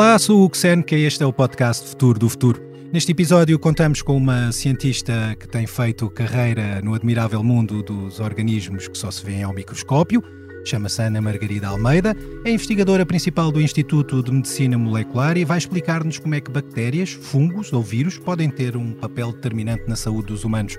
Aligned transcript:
Olá, 0.00 0.18
sou 0.18 0.40
o 0.40 0.44
Hugo 0.44 0.56
Senke 0.56 0.96
e 0.96 1.04
este 1.04 1.22
é 1.22 1.26
o 1.26 1.32
podcast 1.32 1.86
Futuro 1.86 2.18
do 2.18 2.26
Futuro. 2.30 2.58
Neste 2.90 3.12
episódio 3.12 3.58
contamos 3.58 4.00
com 4.00 4.16
uma 4.16 4.50
cientista 4.50 5.36
que 5.38 5.46
tem 5.46 5.66
feito 5.66 6.08
carreira 6.08 6.80
no 6.80 6.94
admirável 6.94 7.44
mundo 7.44 7.82
dos 7.82 8.18
organismos 8.18 8.88
que 8.88 8.96
só 8.96 9.10
se 9.10 9.22
vêem 9.22 9.42
ao 9.42 9.52
microscópio. 9.52 10.22
Chama-se 10.64 11.02
Ana 11.02 11.20
Margarida 11.20 11.68
Almeida, 11.68 12.16
é 12.46 12.50
investigadora 12.50 13.04
principal 13.04 13.52
do 13.52 13.60
Instituto 13.60 14.22
de 14.22 14.32
Medicina 14.32 14.78
Molecular 14.78 15.36
e 15.36 15.44
vai 15.44 15.58
explicar-nos 15.58 16.18
como 16.18 16.34
é 16.34 16.40
que 16.40 16.50
bactérias, 16.50 17.10
fungos 17.10 17.70
ou 17.70 17.82
vírus 17.82 18.16
podem 18.16 18.48
ter 18.48 18.78
um 18.78 18.92
papel 18.92 19.32
determinante 19.32 19.84
na 19.86 19.96
saúde 19.96 20.28
dos 20.28 20.44
humanos. 20.44 20.78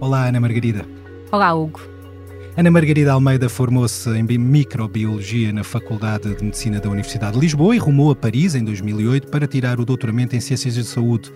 Olá, 0.00 0.28
Ana 0.28 0.40
Margarida. 0.40 0.86
Olá, 1.30 1.52
Hugo. 1.52 1.95
Ana 2.56 2.70
Margarida 2.70 3.12
Almeida 3.12 3.50
formou-se 3.50 4.08
em 4.08 4.22
microbiologia 4.22 5.52
na 5.52 5.62
Faculdade 5.62 6.34
de 6.34 6.42
Medicina 6.42 6.80
da 6.80 6.88
Universidade 6.88 7.34
de 7.34 7.40
Lisboa 7.40 7.76
e 7.76 7.78
rumou 7.78 8.10
a 8.10 8.16
Paris 8.16 8.54
em 8.54 8.64
2008 8.64 9.28
para 9.28 9.46
tirar 9.46 9.78
o 9.78 9.84
doutoramento 9.84 10.34
em 10.34 10.40
Ciências 10.40 10.72
de 10.72 10.82
Saúde. 10.82 11.30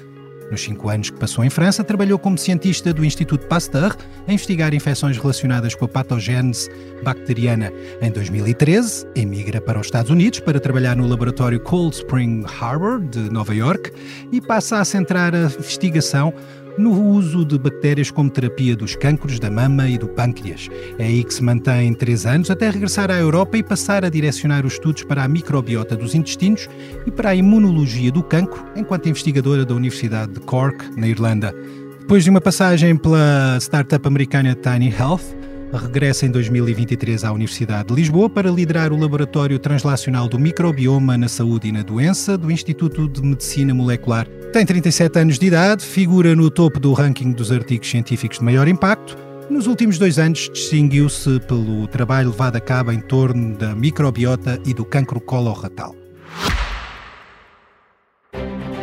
Nos 0.50 0.62
cinco 0.62 0.88
anos 0.88 1.10
que 1.10 1.18
passou 1.18 1.44
em 1.44 1.50
França, 1.50 1.84
trabalhou 1.84 2.18
como 2.18 2.38
cientista 2.38 2.90
do 2.94 3.04
Instituto 3.04 3.46
Pasteur 3.46 3.94
a 4.26 4.32
investigar 4.32 4.72
infecções 4.72 5.18
relacionadas 5.18 5.74
com 5.74 5.84
a 5.84 5.88
patogênese 5.88 6.70
bacteriana. 7.04 7.70
Em 8.00 8.10
2013, 8.10 9.06
emigra 9.14 9.60
para 9.60 9.78
os 9.78 9.88
Estados 9.88 10.10
Unidos 10.10 10.40
para 10.40 10.58
trabalhar 10.58 10.96
no 10.96 11.06
laboratório 11.06 11.60
Cold 11.60 11.96
Spring 11.96 12.46
Harbor 12.46 12.98
de 12.98 13.30
Nova 13.30 13.54
York 13.54 13.92
e 14.32 14.40
passa 14.40 14.78
a 14.78 14.84
centrar 14.86 15.34
a 15.34 15.44
investigação 15.44 16.32
no 16.80 16.98
uso 16.98 17.44
de 17.44 17.58
bactérias 17.58 18.10
como 18.10 18.30
terapia 18.30 18.74
dos 18.74 18.96
cancros 18.96 19.38
da 19.38 19.50
mama 19.50 19.86
e 19.86 19.98
do 19.98 20.08
pâncreas. 20.08 20.68
É 20.98 21.04
aí 21.04 21.22
que 21.22 21.34
se 21.34 21.44
mantém 21.44 21.92
três 21.92 22.24
anos 22.24 22.50
até 22.50 22.70
regressar 22.70 23.10
à 23.10 23.18
Europa 23.18 23.58
e 23.58 23.62
passar 23.62 24.04
a 24.04 24.08
direcionar 24.08 24.64
os 24.64 24.72
estudos 24.72 25.04
para 25.04 25.22
a 25.22 25.28
microbiota 25.28 25.94
dos 25.94 26.14
intestinos 26.14 26.68
e 27.06 27.10
para 27.10 27.30
a 27.30 27.34
imunologia 27.34 28.10
do 28.10 28.22
cancro, 28.22 28.64
enquanto 28.74 29.08
investigadora 29.08 29.64
da 29.64 29.74
Universidade 29.74 30.32
de 30.32 30.40
Cork, 30.40 30.84
na 30.96 31.06
Irlanda. 31.06 31.54
Depois 32.00 32.24
de 32.24 32.30
uma 32.30 32.40
passagem 32.40 32.96
pela 32.96 33.58
startup 33.60 34.08
americana 34.08 34.56
Tiny 34.56 34.88
Health, 34.88 35.36
regressa 35.78 36.26
em 36.26 36.30
2023 36.30 37.24
à 37.24 37.32
Universidade 37.32 37.88
de 37.88 37.94
Lisboa 37.94 38.28
para 38.28 38.50
liderar 38.50 38.92
o 38.92 38.96
Laboratório 38.96 39.58
Translacional 39.58 40.28
do 40.28 40.38
Microbioma 40.38 41.16
na 41.16 41.28
Saúde 41.28 41.68
e 41.68 41.72
na 41.72 41.82
Doença 41.82 42.36
do 42.36 42.50
Instituto 42.50 43.08
de 43.08 43.22
Medicina 43.22 43.72
Molecular. 43.72 44.26
Tem 44.52 44.66
37 44.66 45.18
anos 45.18 45.38
de 45.38 45.46
idade, 45.46 45.84
figura 45.84 46.34
no 46.34 46.50
topo 46.50 46.80
do 46.80 46.92
ranking 46.92 47.32
dos 47.32 47.52
artigos 47.52 47.88
científicos 47.88 48.38
de 48.38 48.44
maior 48.44 48.66
impacto. 48.66 49.16
Nos 49.48 49.66
últimos 49.66 49.98
dois 49.98 50.18
anos, 50.18 50.48
distinguiu-se 50.52 51.40
pelo 51.40 51.86
trabalho 51.88 52.30
levado 52.30 52.56
a 52.56 52.60
cabo 52.60 52.92
em 52.92 53.00
torno 53.00 53.56
da 53.56 53.74
microbiota 53.74 54.60
e 54.64 54.72
do 54.72 54.84
cancro 54.84 55.20
coloretal. 55.20 55.94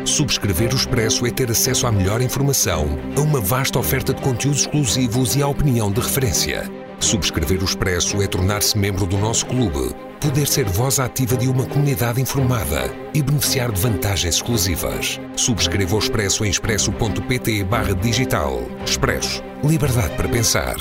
Subscrever 0.08 0.72
o 0.72 0.76
Expresso 0.76 1.26
é 1.26 1.32
ter 1.32 1.52
acesso 1.52 1.86
à 1.86 1.92
melhor 1.92 2.22
informação, 2.22 2.88
a 3.16 3.20
uma 3.20 3.42
vasta 3.42 3.78
oferta 3.78 4.14
de 4.14 4.22
conteúdos 4.22 4.62
exclusivos 4.62 5.36
e 5.36 5.42
à 5.42 5.48
opinião 5.48 5.92
de 5.92 6.00
referência. 6.00 6.77
Subscrever 7.00 7.62
o 7.62 7.66
Expresso 7.66 8.22
é 8.22 8.28
tornar-se 8.28 8.78
membro 8.78 9.06
do 9.06 9.18
nosso 9.18 9.46
clube, 9.46 9.94
poder 10.20 10.48
ser 10.48 10.66
voz 10.66 11.00
ativa 11.00 11.38
de 11.38 11.48
uma 11.48 11.66
comunidade 11.66 12.20
informada 12.20 12.92
e 13.14 13.22
beneficiar 13.22 13.72
de 13.72 13.80
vantagens 13.80 14.36
exclusivas. 14.36 15.20
Subscreva 15.36 15.96
o 15.96 16.00
Expresso 16.00 16.44
em 16.44 16.50
expresso.pt 16.50 17.64
barra 17.66 17.94
digital. 17.94 18.60
Expresso. 18.84 19.44
Liberdade 19.64 20.16
para 20.16 20.28
pensar. 20.28 20.76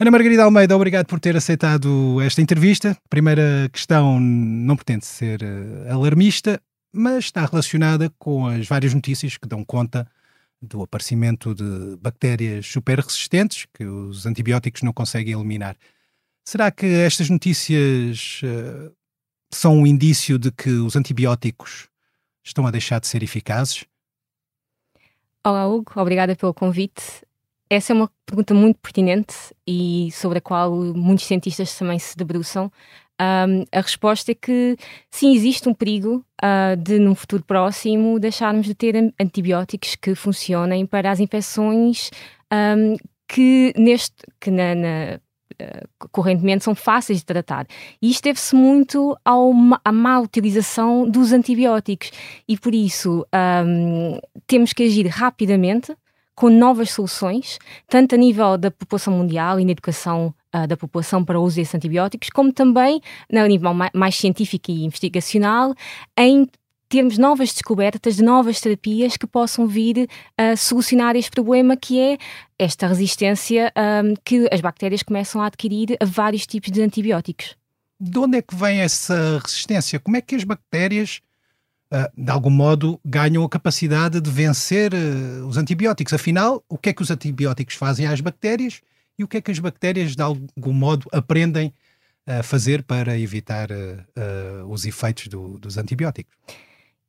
Ana 0.00 0.10
Margarida 0.10 0.42
Almeida, 0.42 0.74
obrigado 0.74 1.06
por 1.06 1.20
ter 1.20 1.36
aceitado 1.36 2.20
esta 2.20 2.42
entrevista. 2.42 2.96
Primeira 3.08 3.68
questão 3.72 4.18
não 4.18 4.76
pretende 4.76 5.06
ser 5.06 5.40
uh, 5.42 5.92
alarmista, 5.92 6.60
mas 6.92 7.26
está 7.26 7.44
relacionada 7.44 8.10
com 8.18 8.46
as 8.46 8.66
várias 8.66 8.92
notícias 8.92 9.36
que 9.36 9.46
dão 9.46 9.64
conta 9.64 10.06
do 10.64 10.82
aparecimento 10.82 11.54
de 11.54 11.96
bactérias 11.96 12.66
super 12.66 12.98
resistentes 12.98 13.66
que 13.72 13.84
os 13.84 14.26
antibióticos 14.26 14.82
não 14.82 14.92
conseguem 14.92 15.34
eliminar. 15.34 15.76
Será 16.44 16.70
que 16.70 16.86
estas 16.86 17.30
notícias 17.30 18.40
uh, 18.42 18.94
são 19.50 19.78
um 19.78 19.86
indício 19.86 20.38
de 20.38 20.50
que 20.50 20.70
os 20.70 20.96
antibióticos 20.96 21.88
estão 22.42 22.66
a 22.66 22.70
deixar 22.70 23.00
de 23.00 23.06
ser 23.06 23.22
eficazes? 23.22 23.84
Olá, 25.46 25.66
Hugo, 25.66 25.92
obrigada 25.96 26.36
pelo 26.36 26.52
convite. 26.52 27.02
Essa 27.68 27.92
é 27.92 27.94
uma 27.94 28.10
pergunta 28.26 28.52
muito 28.52 28.78
pertinente 28.78 29.34
e 29.66 30.10
sobre 30.12 30.38
a 30.38 30.40
qual 30.40 30.70
muitos 30.94 31.24
cientistas 31.24 31.76
também 31.76 31.98
se 31.98 32.16
debruçam. 32.16 32.70
Um, 33.20 33.64
a 33.70 33.80
resposta 33.80 34.32
é 34.32 34.34
que 34.34 34.76
sim, 35.10 35.34
existe 35.34 35.68
um 35.68 35.74
perigo 35.74 36.24
uh, 36.42 36.76
de, 36.76 36.98
num 36.98 37.14
futuro 37.14 37.44
próximo, 37.44 38.18
deixarmos 38.18 38.66
de 38.66 38.74
ter 38.74 38.96
antibióticos 39.20 39.94
que 39.94 40.14
funcionem 40.14 40.84
para 40.84 41.10
as 41.10 41.20
infecções 41.20 42.10
um, 42.52 42.96
que, 43.28 43.72
neste, 43.76 44.16
que 44.40 44.50
na, 44.50 44.74
na 44.74 45.20
Uh, 45.54 46.08
correntemente 46.10 46.64
são 46.64 46.74
fáceis 46.74 47.20
de 47.20 47.26
tratar. 47.26 47.64
E 48.02 48.10
isto 48.10 48.24
deve-se 48.24 48.56
muito 48.56 49.16
ao, 49.24 49.52
à 49.84 49.92
má 49.92 50.18
utilização 50.18 51.08
dos 51.08 51.32
antibióticos. 51.32 52.10
E 52.48 52.58
por 52.58 52.74
isso 52.74 53.24
um, 53.64 54.18
temos 54.48 54.72
que 54.72 54.82
agir 54.82 55.06
rapidamente 55.06 55.96
com 56.34 56.50
novas 56.50 56.90
soluções, 56.90 57.58
tanto 57.88 58.16
a 58.16 58.18
nível 58.18 58.58
da 58.58 58.70
população 58.70 59.16
mundial 59.16 59.60
e 59.60 59.64
na 59.64 59.70
educação 59.70 60.34
uh, 60.54 60.66
da 60.66 60.76
população 60.76 61.24
para 61.24 61.38
o 61.38 61.42
uso 61.42 61.56
desses 61.56 61.74
antibióticos, 61.74 62.30
como 62.30 62.52
também 62.52 63.00
a 63.32 63.48
nível 63.48 63.74
mais, 63.74 63.90
mais 63.94 64.14
científico 64.16 64.70
e 64.70 64.84
investigacional, 64.84 65.74
em 66.16 66.48
termos 66.88 67.18
novas 67.18 67.52
descobertas 67.52 68.16
de 68.16 68.22
novas 68.22 68.60
terapias 68.60 69.16
que 69.16 69.26
possam 69.26 69.66
vir 69.66 70.08
a 70.38 70.56
solucionar 70.56 71.16
este 71.16 71.30
problema 71.30 71.76
que 71.76 71.98
é 71.98 72.18
esta 72.58 72.86
resistência 72.86 73.72
um, 73.76 74.14
que 74.24 74.48
as 74.52 74.60
bactérias 74.60 75.02
começam 75.02 75.40
a 75.40 75.46
adquirir 75.46 75.96
a 75.98 76.04
vários 76.04 76.46
tipos 76.46 76.70
de 76.70 76.82
antibióticos. 76.82 77.56
De 77.98 78.18
onde 78.18 78.38
é 78.38 78.42
que 78.42 78.54
vem 78.54 78.80
essa 78.80 79.40
resistência? 79.42 79.98
Como 79.98 80.16
é 80.16 80.20
que 80.20 80.36
as 80.36 80.44
bactérias 80.44 81.20
ah, 81.90 82.10
de 82.16 82.30
algum 82.30 82.50
modo, 82.50 82.98
ganham 83.04 83.44
a 83.44 83.48
capacidade 83.48 84.20
de 84.20 84.28
vencer 84.28 84.92
ah, 84.92 85.46
os 85.46 85.56
antibióticos. 85.56 86.12
Afinal, 86.12 86.64
o 86.68 86.76
que 86.76 86.88
é 86.88 86.92
que 86.92 87.02
os 87.02 87.10
antibióticos 87.10 87.76
fazem 87.76 88.04
às 88.06 88.20
bactérias 88.20 88.80
e 89.18 89.24
o 89.24 89.28
que 89.28 89.36
é 89.36 89.40
que 89.40 89.50
as 89.50 89.58
bactérias, 89.58 90.14
de 90.14 90.22
algum 90.22 90.72
modo, 90.72 91.06
aprendem 91.12 91.72
a 92.26 92.42
fazer 92.42 92.82
para 92.82 93.18
evitar 93.18 93.70
uh, 93.70 94.66
os 94.68 94.86
efeitos 94.86 95.28
do, 95.28 95.58
dos 95.58 95.76
antibióticos? 95.76 96.34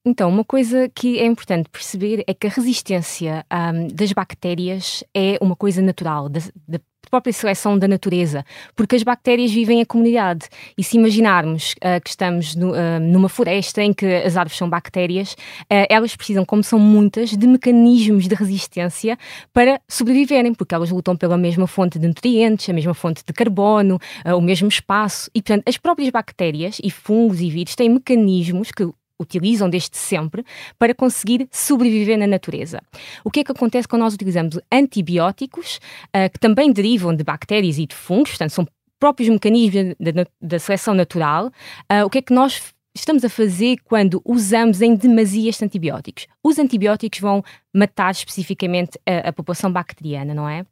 Então, 0.08 0.30
uma 0.30 0.46
coisa 0.46 0.88
que 0.90 1.18
é 1.18 1.26
importante 1.26 1.68
perceber 1.68 2.24
é 2.28 2.34
que 2.34 2.46
a 2.46 2.50
resistência 2.50 3.44
um, 3.52 3.88
das 3.88 4.14
bactérias 4.14 5.04
é 5.16 5.36
uma 5.42 5.56
coisa 5.56 5.82
natural, 5.82 6.30
da, 6.30 6.42
da, 6.68 6.80
própria 7.06 7.32
seleção 7.34 7.78
da 7.78 7.88
natureza, 7.88 8.46
porque 8.76 8.96
as 8.96 9.04
bactérias 9.04 9.52
vivem 9.52 9.82
em 9.82 9.86
comunidade. 9.86 10.48
E 10.78 10.84
se 10.84 10.98
imaginarmos 10.98 11.74
uh, 11.74 12.02
que 12.04 12.10
estamos 12.10 12.56
no, 12.56 12.72
uh, 12.72 13.00
numa 13.00 13.30
floresta 13.30 13.82
em 13.82 13.94
que 13.94 14.06
as 14.06 14.38
árvores 14.38 14.58
são 14.58 14.70
bactérias, 14.70 15.34
uh, 15.34 15.88
elas 15.90 16.16
precisam, 16.16 16.46
como 16.46 16.64
são 16.64 16.80
muitas, 16.80 17.32
de 17.32 17.48
mecanismos 17.48 18.28
de 18.28 18.36
resistência 18.36 19.18
para 19.54 19.80
sobreviverem, 19.88 20.54
porque 20.54 20.76
elas 20.76 20.92
lutam 20.92 21.16
pela 21.16 21.38
mesma 21.38 21.68
fonte 21.68 22.00
de 22.00 22.08
nutrientes, 22.08 22.70
a 22.70 22.74
mesma 22.74 22.94
fonte 22.94 23.24
de 23.26 23.34
carbono, 23.34 24.00
o 24.26 24.42
mesmo 24.42 24.68
espaço. 24.68 25.30
E, 25.34 25.42
portanto, 25.42 25.64
as 25.68 25.78
próprias 25.78 26.10
bactérias 26.10 26.78
e 26.84 26.90
fungos 26.90 27.42
e 27.42 27.50
vírus 27.50 27.76
têm 27.76 27.90
mecanismos 27.90 28.72
que 28.72 28.90
utilizam 29.20 29.70
desde 29.70 29.98
sempre 29.98 30.44
para 30.78 30.94
conseguir 30.94 31.48
sobreviver 31.52 32.18
na 32.18 32.28
natureza. 32.28 32.82
O 33.24 33.32
que 33.32 33.42
é 33.42 33.44
que 33.44 33.52
acontece 33.52 33.88
quando 33.88 34.02
nós 34.02 34.14
utilizamos 34.14 34.60
antibióticos, 34.72 35.80
uh, 36.08 36.30
que 36.32 36.40
também 36.40 36.72
derivam 36.72 37.16
de 37.16 37.24
bactérias 37.24 37.78
e 37.78 37.86
de 37.86 37.96
fungos, 37.96 38.32
portanto, 38.32 38.52
são 38.52 38.68
próprios 39.00 39.30
mecanismos 39.30 39.96
da 40.42 40.60
seleção 40.60 40.94
natural, 40.94 41.48
uh, 41.48 42.06
o 42.06 42.10
que 42.10 42.20
é 42.20 42.22
que 42.22 42.34
nós 42.34 42.74
estamos 42.96 43.26
a 43.26 43.30
fazer 43.30 43.78
quando 43.84 44.22
usamos 44.24 44.82
em 44.82 44.96
demasia 44.96 45.50
estes 45.50 45.64
antibióticos? 45.64 46.28
Os 46.44 46.58
antibióticos 46.58 47.20
vão 47.20 47.44
matar 47.74 48.12
especificamente 48.12 48.98
a, 49.06 49.30
a 49.30 49.34
população 49.34 49.72
bacteriana, 49.72 50.34
não 50.34 50.48
é? 50.48 50.66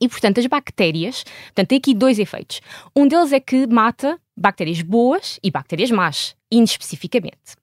E, 0.00 0.08
portanto, 0.08 0.38
as 0.38 0.46
bactérias, 0.46 1.24
portanto, 1.46 1.68
tem 1.68 1.78
aqui 1.78 1.92
dois 1.92 2.18
efeitos. 2.18 2.60
Um 2.94 3.08
deles 3.08 3.32
é 3.32 3.40
que 3.40 3.66
mata 3.66 4.20
bactérias 4.36 4.80
boas 4.82 5.40
e 5.42 5.50
bactérias 5.50 5.90
más, 5.90 6.36
inespecificamente. 6.50 7.56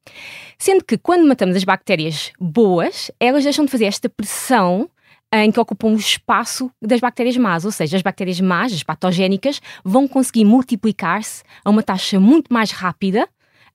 Sendo 0.57 0.83
que 0.83 0.97
quando 0.97 1.27
matamos 1.27 1.55
as 1.55 1.63
bactérias 1.63 2.31
boas, 2.39 3.11
elas 3.19 3.43
deixam 3.43 3.65
de 3.65 3.71
fazer 3.71 3.85
esta 3.85 4.09
pressão 4.09 4.89
em 5.33 5.51
que 5.51 5.59
ocupam 5.59 5.89
o 5.89 5.95
espaço 5.95 6.71
das 6.81 6.99
bactérias 6.99 7.35
más, 7.35 7.65
ou 7.65 7.71
seja, 7.71 7.97
as 7.97 8.01
bactérias 8.01 8.39
más, 8.39 8.71
as 8.71 8.83
patogénicas, 8.83 9.61
vão 9.83 10.07
conseguir 10.07 10.45
multiplicar-se 10.45 11.43
a 11.65 11.69
uma 11.69 11.83
taxa 11.83 12.19
muito 12.19 12.51
mais 12.51 12.71
rápida 12.71 13.27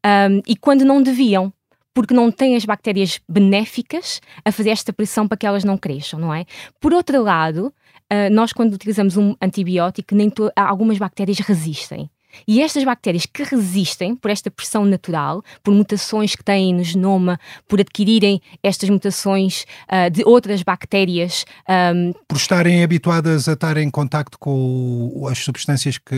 um, 0.04 0.40
e 0.46 0.56
quando 0.56 0.84
não 0.84 1.02
deviam, 1.02 1.52
porque 1.94 2.14
não 2.14 2.30
têm 2.30 2.56
as 2.56 2.64
bactérias 2.64 3.20
benéficas 3.28 4.20
a 4.44 4.50
fazer 4.50 4.70
esta 4.70 4.92
pressão 4.92 5.28
para 5.28 5.36
que 5.36 5.46
elas 5.46 5.62
não 5.62 5.76
cresçam, 5.76 6.18
não 6.18 6.32
é? 6.32 6.46
Por 6.80 6.94
outro 6.94 7.22
lado, 7.22 7.66
uh, 8.10 8.32
nós 8.32 8.52
quando 8.52 8.72
utilizamos 8.72 9.16
um 9.16 9.34
antibiótico, 9.40 10.14
nem 10.14 10.32
algumas 10.56 10.96
bactérias 10.96 11.38
resistem. 11.38 12.10
E 12.46 12.60
estas 12.62 12.84
bactérias 12.84 13.26
que 13.26 13.42
resistem 13.42 14.14
por 14.16 14.30
esta 14.30 14.50
pressão 14.50 14.84
natural, 14.84 15.42
por 15.62 15.72
mutações 15.74 16.34
que 16.34 16.44
têm 16.44 16.74
no 16.74 16.84
genoma, 16.84 17.38
por 17.68 17.80
adquirirem 17.80 18.40
estas 18.62 18.88
mutações 18.88 19.64
uh, 19.90 20.10
de 20.10 20.24
outras 20.24 20.62
bactérias. 20.62 21.44
Um, 21.68 22.12
por 22.28 22.36
estarem 22.36 22.82
habituadas 22.82 23.48
a 23.48 23.52
estar 23.52 23.76
em 23.76 23.90
contacto 23.90 24.38
com 24.38 25.26
as 25.30 25.38
substâncias 25.38 25.98
que, 25.98 26.16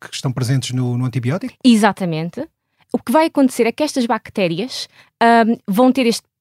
que 0.00 0.14
estão 0.14 0.32
presentes 0.32 0.72
no, 0.72 0.96
no 0.96 1.04
antibiótico? 1.04 1.54
Exatamente. 1.64 2.46
O 2.92 2.98
que 2.98 3.10
vai 3.10 3.26
acontecer 3.26 3.66
é 3.66 3.72
que 3.72 3.82
estas 3.82 4.04
bactérias 4.04 4.86
um, 5.22 5.56
vão 5.66 5.90
ter 5.90 6.06
este 6.06 6.31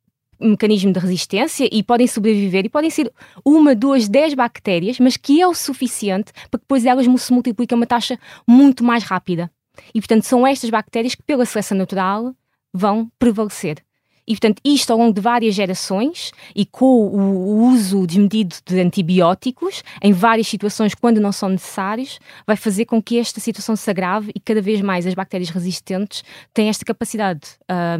mecanismo 0.41 0.91
de 0.91 0.99
resistência 0.99 1.67
e 1.71 1.83
podem 1.83 2.07
sobreviver 2.07 2.65
e 2.65 2.69
podem 2.69 2.89
ser 2.89 3.11
uma, 3.45 3.75
duas, 3.75 4.07
dez 4.07 4.33
bactérias, 4.33 4.99
mas 4.99 5.17
que 5.17 5.41
é 5.41 5.47
o 5.47 5.53
suficiente 5.53 6.31
para 6.49 6.59
que 6.59 6.63
depois 6.63 6.85
elas 6.85 7.05
se 7.21 7.33
multipliquem 7.33 7.75
a 7.75 7.79
uma 7.79 7.85
taxa 7.85 8.17
muito 8.47 8.83
mais 8.83 9.03
rápida. 9.03 9.51
E, 9.93 9.99
portanto, 10.01 10.23
são 10.23 10.45
estas 10.45 10.69
bactérias 10.69 11.15
que, 11.15 11.23
pela 11.23 11.45
seleção 11.45 11.77
natural, 11.77 12.33
vão 12.73 13.11
prevalecer. 13.17 13.83
E, 14.27 14.33
portanto, 14.33 14.61
isto 14.63 14.91
ao 14.91 14.97
longo 14.97 15.13
de 15.13 15.21
várias 15.21 15.55
gerações 15.55 16.31
e 16.55 16.65
com 16.65 16.85
o 16.85 17.67
uso 17.67 18.05
desmedido 18.05 18.55
de 18.65 18.79
antibióticos 18.79 19.83
em 20.01 20.13
várias 20.13 20.47
situações 20.47 20.93
quando 20.93 21.19
não 21.19 21.31
são 21.31 21.49
necessários, 21.49 22.19
vai 22.45 22.55
fazer 22.55 22.85
com 22.85 23.01
que 23.01 23.17
esta 23.17 23.39
situação 23.39 23.75
se 23.75 23.89
agrave 23.89 24.31
e 24.35 24.39
cada 24.39 24.61
vez 24.61 24.79
mais 24.81 25.07
as 25.07 25.13
bactérias 25.13 25.49
resistentes 25.49 26.23
têm 26.53 26.69
esta 26.69 26.85
capacidade 26.85 27.41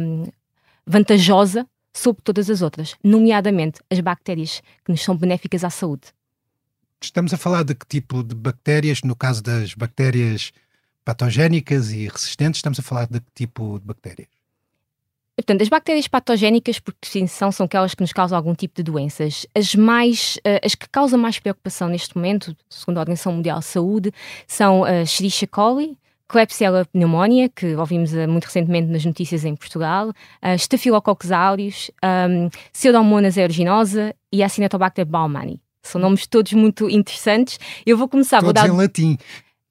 um, 0.00 0.24
vantajosa 0.86 1.66
sobre 1.92 2.22
todas 2.22 2.48
as 2.48 2.62
outras, 2.62 2.94
nomeadamente 3.02 3.80
as 3.90 4.00
bactérias 4.00 4.62
que 4.84 4.90
nos 4.90 5.02
são 5.02 5.16
benéficas 5.16 5.64
à 5.64 5.70
saúde. 5.70 6.08
Estamos 7.00 7.34
a 7.34 7.36
falar 7.36 7.64
de 7.64 7.74
que 7.74 7.86
tipo 7.86 8.22
de 8.22 8.34
bactérias? 8.34 9.02
No 9.02 9.16
caso 9.16 9.42
das 9.42 9.74
bactérias 9.74 10.52
patogénicas 11.04 11.90
e 11.90 12.08
resistentes, 12.08 12.58
estamos 12.58 12.78
a 12.78 12.82
falar 12.82 13.06
de 13.06 13.20
que 13.20 13.30
tipo 13.34 13.78
de 13.78 13.84
bactérias? 13.84 14.28
Portanto, 15.34 15.62
as 15.62 15.68
bactérias 15.68 16.06
patogénicas, 16.06 16.78
por 16.78 16.94
definição, 17.00 17.50
são 17.50 17.64
aquelas 17.64 17.94
que 17.94 18.02
nos 18.02 18.12
causam 18.12 18.36
algum 18.36 18.54
tipo 18.54 18.76
de 18.76 18.82
doenças. 18.82 19.46
As 19.54 19.74
mais, 19.74 20.36
uh, 20.38 20.64
as 20.64 20.74
que 20.74 20.88
causam 20.88 21.18
mais 21.18 21.38
preocupação 21.38 21.88
neste 21.88 22.14
momento, 22.14 22.54
segundo 22.68 22.98
a 22.98 23.00
Organização 23.00 23.32
Mundial 23.32 23.58
de 23.58 23.64
Saúde, 23.64 24.12
são 24.46 24.84
a 24.84 25.02
Escherichia 25.02 25.48
coli, 25.48 25.96
Klebsiella 26.32 26.86
pneumonia, 26.86 27.50
que 27.50 27.76
ouvimos 27.76 28.14
uh, 28.14 28.26
muito 28.26 28.46
recentemente 28.46 28.90
nas 28.90 29.04
notícias 29.04 29.44
em 29.44 29.54
Portugal, 29.54 30.08
uh, 30.08 30.54
Staphylococcus 30.56 31.30
aureus, 31.30 31.90
um, 32.02 32.48
Pseudomonas 32.72 33.36
aeruginosa 33.36 34.14
e 34.32 34.42
a 34.42 34.46
Acinetobacter 34.46 35.04
baumannii. 35.04 35.60
São 35.82 36.00
nomes 36.00 36.26
todos 36.26 36.54
muito 36.54 36.88
interessantes. 36.88 37.60
Eu 37.84 37.98
vou 37.98 38.08
começar... 38.08 38.40
Todos 38.40 38.46
vou 38.46 38.54
dar, 38.54 38.68
em 38.68 38.76
latim. 38.76 39.18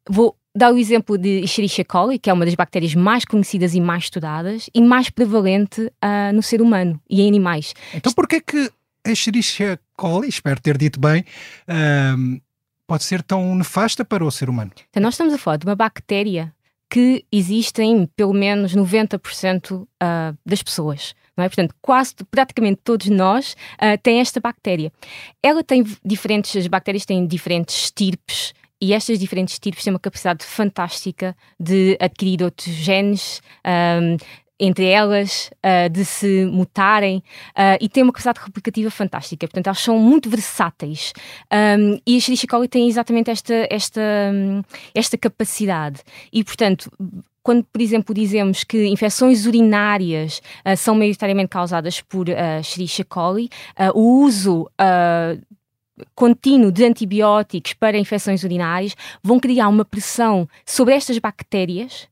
Vou 0.08 0.36
dar 0.56 0.72
o 0.72 0.78
exemplo 0.78 1.18
de 1.18 1.40
Escherichia 1.40 1.84
coli, 1.84 2.20
que 2.20 2.30
é 2.30 2.34
uma 2.34 2.46
das 2.46 2.54
bactérias 2.54 2.94
mais 2.94 3.26
conhecidas 3.26 3.74
e 3.74 3.82
mais 3.82 4.04
estudadas 4.04 4.70
e 4.72 4.82
mais 4.82 5.10
prevalente 5.10 5.82
uh, 5.82 6.32
no 6.32 6.44
ser 6.44 6.62
humano 6.62 7.02
e 7.10 7.22
em 7.22 7.28
animais. 7.28 7.74
Então 7.92 8.14
porquê 8.14 8.40
que 8.40 8.70
a 9.04 9.10
Escherichia 9.10 9.80
coli, 9.98 10.28
espero 10.30 10.62
ter 10.62 10.78
dito 10.78 11.00
bem, 11.00 11.26
uh, 11.68 12.42
pode 12.92 13.06
ser 13.06 13.24
tão 13.24 13.56
nefasta 13.56 14.04
para 14.04 14.22
o 14.22 14.30
ser 14.30 14.50
humano? 14.50 14.70
Então, 14.90 15.02
nós 15.02 15.14
estamos 15.14 15.34
a 15.34 15.38
falar 15.38 15.56
de 15.56 15.66
uma 15.66 15.78
bactéria 15.78 16.54
que 16.90 17.24
existe 17.32 17.82
em 17.82 18.06
pelo 18.06 18.34
menos 18.34 18.76
90% 18.76 19.72
uh, 19.72 19.88
ah, 19.98 20.34
das 20.46 20.62
pessoas. 20.62 21.16
Não 21.38 21.46
é? 21.46 21.48
Portanto, 21.48 21.74
quase, 21.82 22.14
praticamente 22.30 22.82
todos 22.84 23.08
nós 23.08 23.56
uh, 23.76 23.98
têm 24.04 24.20
esta 24.20 24.42
bactéria. 24.42 24.92
Ela 25.42 25.64
tem 25.64 25.86
diferentes, 26.04 26.54
as 26.58 26.68
bactérias 26.68 27.06
têm 27.06 27.26
diferentes 27.26 27.84
estirpes 27.84 28.54
e 28.82 28.92
estas 28.92 29.18
diferentes 29.18 29.54
estirpes 29.54 29.86
têm 29.86 29.94
uma 29.94 30.00
capacidade 30.00 30.44
fantástica 30.44 31.34
de 31.58 31.96
adquirir 31.98 32.44
outros 32.44 32.74
genes, 32.74 33.42
um, 33.66 34.18
entre 34.62 34.86
elas, 34.86 35.50
uh, 35.66 35.90
de 35.90 36.06
se 36.06 36.46
mutarem 36.46 37.18
uh, 37.50 37.78
e 37.82 37.90
tem 37.90 38.04
uma 38.04 38.14
capacidade 38.14 38.40
replicativa 38.46 38.92
fantástica. 38.92 39.48
Portanto, 39.48 39.66
elas 39.66 39.80
são 39.80 39.98
muito 39.98 40.30
versáteis. 40.30 41.14
Um, 41.52 42.00
e 42.06 42.14
a 42.14 42.18
Escherichia 42.18 42.48
coli 42.48 42.68
tem 42.68 42.88
exatamente 42.88 43.32
esta, 43.32 43.68
esta, 43.72 44.02
esta 44.94 45.18
capacidade. 45.18 46.02
E, 46.32 46.44
portanto, 46.44 46.92
quando, 47.42 47.64
por 47.64 47.82
exemplo, 47.82 48.14
dizemos 48.14 48.64
que 48.64 48.86
infecções 48.86 49.48
urinárias 49.48 50.44
uh, 50.64 50.78
são 50.78 50.94
maioritariamente 50.94 51.50
causadas 51.50 52.00
por 52.00 52.30
uh, 52.30 53.06
coli, 53.10 53.50
uh, 53.80 54.00
o 54.00 54.24
uso 54.24 54.70
contínuo 56.16 56.72
de 56.72 56.84
antibióticos 56.84 57.74
para 57.74 57.98
infecções 57.98 58.44
urinárias 58.44 58.96
vão 59.22 59.40
criar 59.40 59.68
uma 59.68 59.86
pressão 59.86 60.48
sobre 60.66 60.96
estas 60.96 61.20
bactérias 61.20 62.08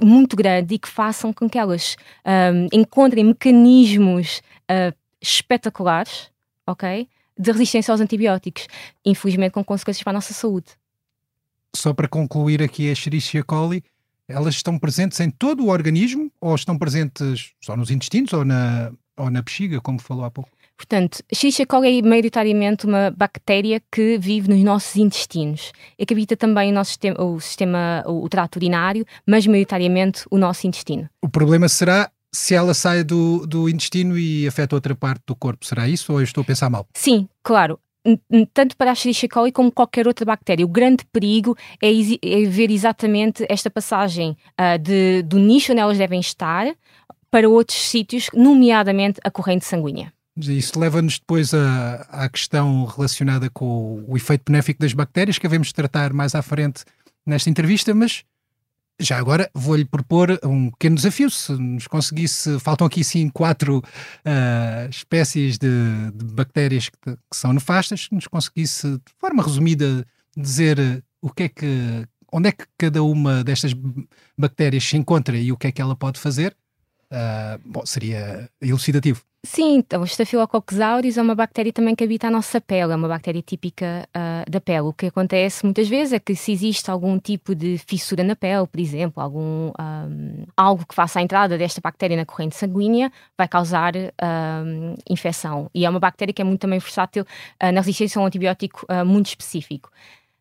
muito 0.00 0.36
grande 0.36 0.74
e 0.74 0.78
que 0.78 0.88
façam 0.88 1.32
com 1.32 1.48
que 1.48 1.58
elas 1.58 1.96
um, 2.24 2.68
encontrem 2.72 3.24
mecanismos 3.24 4.42
uh, 4.70 4.94
espetaculares, 5.20 6.30
ok? 6.66 7.08
De 7.38 7.52
resistência 7.52 7.92
aos 7.92 8.00
antibióticos, 8.00 8.66
infelizmente 9.04 9.52
com 9.52 9.64
consequências 9.64 10.02
para 10.02 10.10
a 10.10 10.14
nossa 10.14 10.34
saúde. 10.34 10.66
Só 11.74 11.92
para 11.92 12.08
concluir 12.08 12.62
aqui 12.62 12.88
a 12.88 12.92
Escherichia 12.92 13.44
coli, 13.44 13.84
elas 14.26 14.54
estão 14.54 14.78
presentes 14.78 15.18
em 15.20 15.30
todo 15.30 15.64
o 15.64 15.68
organismo 15.68 16.30
ou 16.40 16.54
estão 16.54 16.76
presentes 16.78 17.52
só 17.60 17.76
nos 17.76 17.90
intestinos 17.90 18.32
ou 18.32 18.44
na, 18.44 18.92
ou 19.16 19.30
na 19.30 19.42
bexiga, 19.42 19.80
como 19.80 20.00
falou 20.00 20.24
há 20.24 20.30
pouco? 20.30 20.50
Portanto, 20.78 21.24
Escherichia 21.30 21.66
coli 21.66 21.98
é 21.98 22.02
maioritariamente 22.02 22.86
uma 22.86 23.10
bactéria 23.10 23.82
que 23.90 24.16
vive 24.16 24.48
nos 24.48 24.62
nossos 24.62 24.94
intestinos 24.94 25.72
e 25.98 26.06
que 26.06 26.14
habita 26.14 26.36
também 26.36 26.70
o 26.70 26.74
nosso 26.74 26.90
sistema, 26.90 27.20
o, 27.20 27.40
sistema, 27.40 28.04
o 28.06 28.28
trato 28.28 28.56
urinário, 28.56 29.04
mas 29.26 29.44
maioritariamente 29.44 30.24
o 30.30 30.38
nosso 30.38 30.68
intestino. 30.68 31.10
O 31.20 31.28
problema 31.28 31.68
será 31.68 32.08
se 32.32 32.54
ela 32.54 32.74
sai 32.74 33.02
do, 33.02 33.44
do 33.44 33.68
intestino 33.68 34.16
e 34.16 34.46
afeta 34.46 34.76
outra 34.76 34.94
parte 34.94 35.22
do 35.26 35.34
corpo. 35.34 35.66
Será 35.66 35.88
isso 35.88 36.12
ou 36.12 36.20
eu 36.20 36.24
estou 36.24 36.42
a 36.42 36.44
pensar 36.44 36.70
mal? 36.70 36.86
Sim, 36.94 37.28
claro 37.42 37.80
tanto 38.54 38.76
para 38.76 38.90
a 38.90 38.92
Escherichia 38.92 39.28
coli 39.28 39.52
como 39.52 39.70
qualquer 39.70 40.06
outra 40.06 40.24
bactéria. 40.24 40.64
O 40.64 40.68
grande 40.68 41.04
perigo 41.12 41.54
é, 41.82 41.90
é 41.90 42.44
ver 42.46 42.70
exatamente 42.70 43.44
esta 43.50 43.68
passagem 43.68 44.36
uh, 44.58 44.78
de, 44.78 45.22
do 45.24 45.38
nicho 45.38 45.72
onde 45.72 45.80
elas 45.80 45.98
devem 45.98 46.20
estar 46.20 46.74
para 47.30 47.46
outros 47.48 47.78
sítios, 47.78 48.30
nomeadamente 48.32 49.20
a 49.22 49.30
corrente 49.30 49.66
sanguínea. 49.66 50.10
Isso 50.46 50.78
leva-nos 50.78 51.18
depois 51.18 51.52
à, 51.52 52.06
à 52.10 52.28
questão 52.28 52.84
relacionada 52.84 53.50
com 53.50 54.04
o, 54.06 54.16
efeito 54.16 54.44
benéfico 54.46 54.80
das 54.80 54.92
bactérias, 54.92 55.38
que 55.38 55.48
devemos 55.48 55.72
tratar 55.72 56.12
mais 56.12 56.34
à 56.34 56.42
frente 56.42 56.84
nesta 57.26 57.50
entrevista, 57.50 57.92
mas 57.94 58.24
já 59.00 59.18
agora 59.18 59.50
vou-lhe 59.54 59.84
propor 59.84 60.38
um 60.44 60.70
pequeno 60.70 60.96
desafio. 60.96 61.30
Se 61.30 61.52
nos 61.52 61.86
conseguisse, 61.86 62.58
faltam 62.60 62.86
aqui 62.86 63.02
sim 63.02 63.28
quatro 63.28 63.78
uh, 63.78 64.90
espécies 64.90 65.58
de, 65.58 66.10
de 66.14 66.24
bactérias 66.34 66.88
que, 66.88 66.98
que, 67.16 67.36
são 67.36 67.52
nefastas, 67.52 68.02
se 68.02 68.14
nos 68.14 68.26
conseguisse, 68.26 68.90
de 68.90 69.12
forma 69.18 69.42
resumida, 69.42 70.06
dizer 70.36 71.02
o 71.20 71.30
que 71.30 71.44
é 71.44 71.48
que, 71.48 72.06
onde 72.32 72.48
é 72.48 72.52
que 72.52 72.64
cada 72.76 73.02
uma 73.02 73.42
destas 73.42 73.72
bactérias 74.36 74.84
se 74.84 74.96
encontra 74.96 75.36
e 75.36 75.50
o 75.50 75.56
que 75.56 75.66
é 75.66 75.72
que 75.72 75.82
ela 75.82 75.96
pode 75.96 76.20
fazer, 76.20 76.56
uh, 77.12 77.60
bom, 77.64 77.84
seria 77.84 78.48
elucidativo. 78.60 79.22
Sim, 79.46 79.76
então, 79.76 80.02
o 80.02 80.04
Staphylococcus 80.04 80.80
aureus 80.80 81.16
é 81.16 81.22
uma 81.22 81.34
bactéria 81.34 81.72
também 81.72 81.94
que 81.94 82.02
habita 82.02 82.26
a 82.26 82.30
nossa 82.30 82.60
pele, 82.60 82.92
é 82.92 82.96
uma 82.96 83.06
bactéria 83.06 83.40
típica 83.40 84.06
uh, 84.08 84.50
da 84.50 84.60
pele. 84.60 84.80
O 84.80 84.92
que 84.92 85.06
acontece 85.06 85.64
muitas 85.64 85.88
vezes 85.88 86.12
é 86.12 86.18
que 86.18 86.34
se 86.34 86.50
existe 86.50 86.90
algum 86.90 87.18
tipo 87.20 87.54
de 87.54 87.78
fissura 87.78 88.24
na 88.24 88.34
pele, 88.34 88.66
por 88.66 88.80
exemplo, 88.80 89.22
algum, 89.22 89.70
um, 89.78 90.44
algo 90.56 90.84
que 90.84 90.94
faça 90.94 91.20
a 91.20 91.22
entrada 91.22 91.56
desta 91.56 91.80
bactéria 91.80 92.16
na 92.16 92.26
corrente 92.26 92.56
sanguínea, 92.56 93.12
vai 93.38 93.46
causar 93.46 93.94
um, 93.96 94.94
infecção. 95.08 95.70
E 95.72 95.86
é 95.86 95.88
uma 95.88 96.00
bactéria 96.00 96.34
que 96.34 96.42
é 96.42 96.44
muito 96.44 96.60
também 96.60 96.80
versátil 96.80 97.22
uh, 97.22 97.72
na 97.72 97.80
resistência 97.80 98.18
a 98.18 98.22
um 98.22 98.26
antibiótico 98.26 98.84
uh, 98.90 99.06
muito 99.06 99.28
específico. 99.28 99.88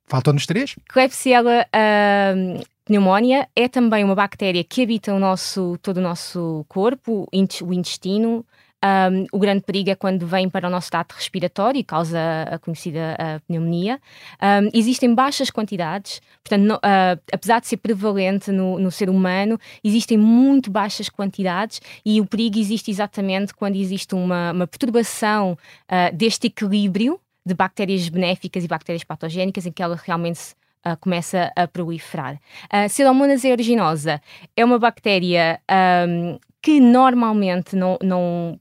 Faltam-nos 0.08 0.48
três? 0.48 0.76
Klebsiella 0.90 1.68
uh, 1.68 2.64
pneumonia 2.88 3.48
é 3.56 3.68
também 3.68 4.04
uma 4.04 4.16
bactéria 4.16 4.64
que 4.64 4.82
habita 4.82 5.14
o 5.14 5.20
nosso, 5.20 5.78
todo 5.82 5.98
o 5.98 6.02
nosso 6.02 6.66
corpo, 6.70 7.28
o 7.32 7.74
intestino, 7.74 8.46
um, 8.84 9.26
o 9.32 9.40
grande 9.40 9.64
perigo 9.64 9.90
é 9.90 9.96
quando 9.96 10.26
vem 10.26 10.50
para 10.50 10.68
o 10.68 10.72
nosso 10.72 10.90
trato 10.90 11.14
respiratório 11.14 11.80
e 11.80 11.84
causa 11.84 12.20
a 12.44 12.60
conhecida 12.60 13.16
a 13.20 13.40
pneumonia. 13.42 14.00
Um, 14.42 14.70
existem 14.74 15.14
baixas 15.14 15.50
quantidades, 15.50 16.22
portanto, 16.44 16.64
no, 16.64 16.76
uh, 16.76 17.20
apesar 17.32 17.60
de 17.60 17.68
ser 17.68 17.78
prevalente 17.78 18.52
no, 18.52 18.80
no, 18.80 18.92
ser 18.92 19.10
humano, 19.10 19.60
existem 19.84 20.18
muito 20.18 20.72
baixas 20.72 21.10
quantidades 21.10 21.82
e 22.06 22.22
o 22.22 22.26
perigo 22.26 22.58
existe 22.58 22.90
exatamente 22.90 23.54
quando 23.54 23.76
existe 23.76 24.16
uma, 24.16 24.52
uma 24.52 24.68
perturbação 24.68 25.58
uh, 25.92 26.16
deste 26.16 26.48
equilíbrio 26.48 27.20
de 27.46 27.54
bactérias 27.54 28.08
benéficas 28.08 28.64
e 28.64 28.68
bactérias 28.68 29.04
patogénicas 29.04 29.66
em 29.66 29.72
que 29.72 29.82
ela 29.82 30.00
realmente 30.02 30.56
Uh, 30.88 30.98
começa 31.00 31.52
a 31.56 31.68
proliferar. 31.68 32.40
A 32.70 32.86
Pseudomonas 32.86 33.44
aeruginosa 33.44 34.22
é 34.56 34.64
uma 34.64 34.80
bactéria 34.80 35.60
um, 36.08 36.40
que 36.62 36.80
normalmente 36.80 37.76
não, 37.76 37.98
não 38.02 38.60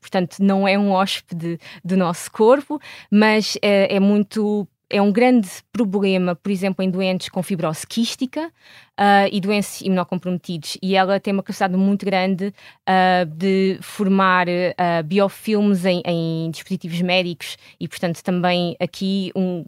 portanto 0.00 0.36
não 0.40 0.68
é 0.68 0.78
um 0.78 0.90
hóspede 0.90 1.58
do 1.84 1.96
nosso 1.96 2.30
corpo, 2.30 2.80
mas 3.10 3.58
é, 3.62 3.96
é 3.96 4.00
muito 4.00 4.68
é 4.90 5.00
um 5.02 5.10
grande 5.10 5.48
problema, 5.72 6.36
por 6.36 6.52
exemplo, 6.52 6.84
em 6.84 6.90
doentes 6.90 7.28
com 7.28 7.42
fibrose 7.42 7.86
quística 7.86 8.46
uh, 8.46 9.28
e 9.32 9.40
doentes 9.40 9.80
imunocomprometidos. 9.80 10.78
E 10.80 10.94
ela 10.94 11.18
tem 11.18 11.32
uma 11.32 11.42
capacidade 11.42 11.76
muito 11.76 12.04
grande 12.04 12.54
uh, 12.88 13.26
de 13.26 13.78
formar 13.80 14.46
uh, 14.46 15.02
biofilmes 15.04 15.84
em, 15.84 16.02
em, 16.06 16.50
dispositivos 16.50 17.00
médicos 17.00 17.56
e, 17.80 17.88
portanto, 17.88 18.22
também 18.22 18.76
aqui 18.78 19.32
um, 19.34 19.64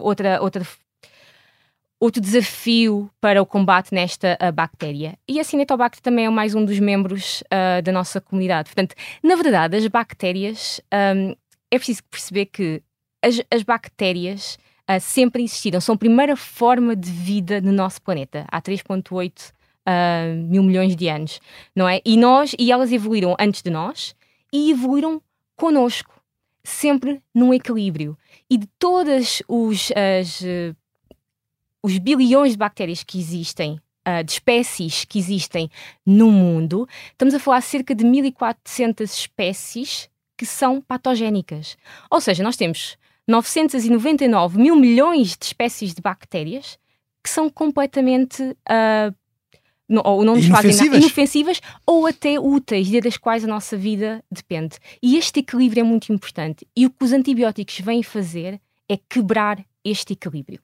outra, 0.00 0.40
outra 0.42 0.66
outro 2.00 2.20
desafio 2.20 3.10
para 3.20 3.42
o 3.42 3.46
combate 3.46 3.94
nesta 3.94 4.38
bactéria. 4.54 5.18
E 5.28 5.38
a 5.38 5.44
Cinetobacter 5.44 6.00
também 6.00 6.24
é 6.24 6.30
mais 6.30 6.54
um 6.54 6.64
dos 6.64 6.78
membros 6.78 7.42
uh, 7.42 7.82
da 7.82 7.92
nossa 7.92 8.22
comunidade. 8.22 8.70
Portanto, 8.70 8.94
na 9.22 9.36
verdade, 9.36 9.76
as 9.76 9.86
bactérias, 9.86 10.80
um, 11.14 11.36
é 11.70 11.76
preciso 11.76 12.02
perceber 12.04 12.46
que 12.46 12.82
as, 13.22 13.42
as 13.50 13.62
bactérias 13.62 14.58
uh, 14.90 14.98
sempre 14.98 15.42
existiram, 15.42 15.80
são 15.80 15.94
a 15.94 15.98
primeira 15.98 16.36
forma 16.36 16.96
de 16.96 17.10
vida 17.10 17.60
no 17.60 17.70
nosso 17.70 18.00
planeta, 18.00 18.46
há 18.50 18.62
3,8 18.62 19.50
uh, 19.50 20.48
mil 20.48 20.62
milhões 20.62 20.96
de 20.96 21.08
anos, 21.08 21.40
não 21.74 21.88
é? 21.88 22.00
E 22.04 22.16
nós, 22.16 22.54
e 22.58 22.72
elas 22.72 22.92
evoluíram 22.92 23.36
antes 23.38 23.62
de 23.62 23.70
nós 23.70 24.14
e 24.52 24.70
evoluíram 24.70 25.22
connosco, 25.56 26.19
sempre 26.62 27.22
num 27.34 27.52
equilíbrio. 27.52 28.16
E 28.48 28.56
de 28.56 28.68
todas 28.78 29.42
os, 29.48 29.90
as 29.92 30.42
os 31.82 31.98
bilhões 31.98 32.52
de 32.52 32.58
bactérias 32.58 33.02
que 33.02 33.18
existem, 33.18 33.80
uh, 34.06 34.22
de 34.24 34.32
espécies 34.32 35.04
que 35.04 35.18
existem 35.18 35.70
no 36.04 36.30
mundo, 36.30 36.88
estamos 37.10 37.34
a 37.34 37.38
falar 37.38 37.60
cerca 37.60 37.94
de 37.94 38.04
1400 38.04 39.10
espécies 39.10 40.08
que 40.36 40.46
são 40.46 40.80
patogénicas. 40.80 41.76
Ou 42.10 42.20
seja, 42.20 42.42
nós 42.42 42.56
temos 42.56 42.96
999 43.26 44.58
mil 44.58 44.76
milhões 44.76 45.36
de 45.36 45.44
espécies 45.44 45.94
de 45.94 46.02
bactérias 46.02 46.78
que 47.22 47.28
são 47.28 47.50
completamente 47.50 48.42
uh, 48.42 49.14
não, 49.90 50.02
ou 50.04 50.24
não 50.24 50.36
nos 50.36 50.46
inofensivas. 50.46 50.76
fazem 50.76 50.90
nada, 50.90 51.04
inofensivas 51.04 51.60
ou 51.84 52.06
até 52.06 52.38
úteis, 52.38 52.88
das 53.02 53.16
quais 53.16 53.44
a 53.44 53.48
nossa 53.48 53.76
vida 53.76 54.22
depende. 54.30 54.76
E 55.02 55.16
este 55.16 55.40
equilíbrio 55.40 55.80
é 55.80 55.84
muito 55.84 56.12
importante. 56.12 56.66
E 56.76 56.86
o 56.86 56.90
que 56.90 57.04
os 57.04 57.12
antibióticos 57.12 57.80
vêm 57.80 58.02
fazer 58.02 58.60
é 58.88 58.96
quebrar 58.96 59.62
este 59.84 60.12
equilíbrio. 60.12 60.60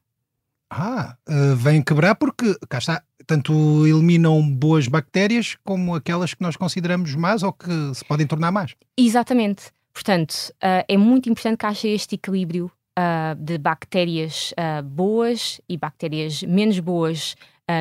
Ah, 0.71 1.17
uh, 1.29 1.57
vêm 1.57 1.83
quebrar 1.83 2.15
porque, 2.15 2.57
cá 2.69 2.79
está, 2.79 3.03
tanto 3.27 3.87
eliminam 3.87 4.43
boas 4.49 4.89
bactérias 4.89 5.57
como 5.65 5.95
aquelas 5.95 6.35
que 6.35 6.43
nós 6.43 6.57
consideramos 6.57 7.15
más 7.15 7.43
ou 7.43 7.53
que 7.53 7.95
se 7.95 8.05
podem 8.05 8.27
tornar 8.27 8.53
más. 8.53 8.75
Exatamente. 8.97 9.71
Portanto, 9.93 10.53
uh, 10.57 10.85
é 10.89 10.97
muito 10.97 11.29
importante 11.29 11.59
que 11.59 11.67
haja 11.67 11.89
este 11.89 12.17
equilíbrio 12.17 12.71
uh, 12.99 13.35
de 13.37 13.59
bactérias 13.59 14.53
boas 14.85 15.61
e 15.69 15.77
bactérias 15.77 16.43
menos 16.43 16.79
boas 16.81 17.35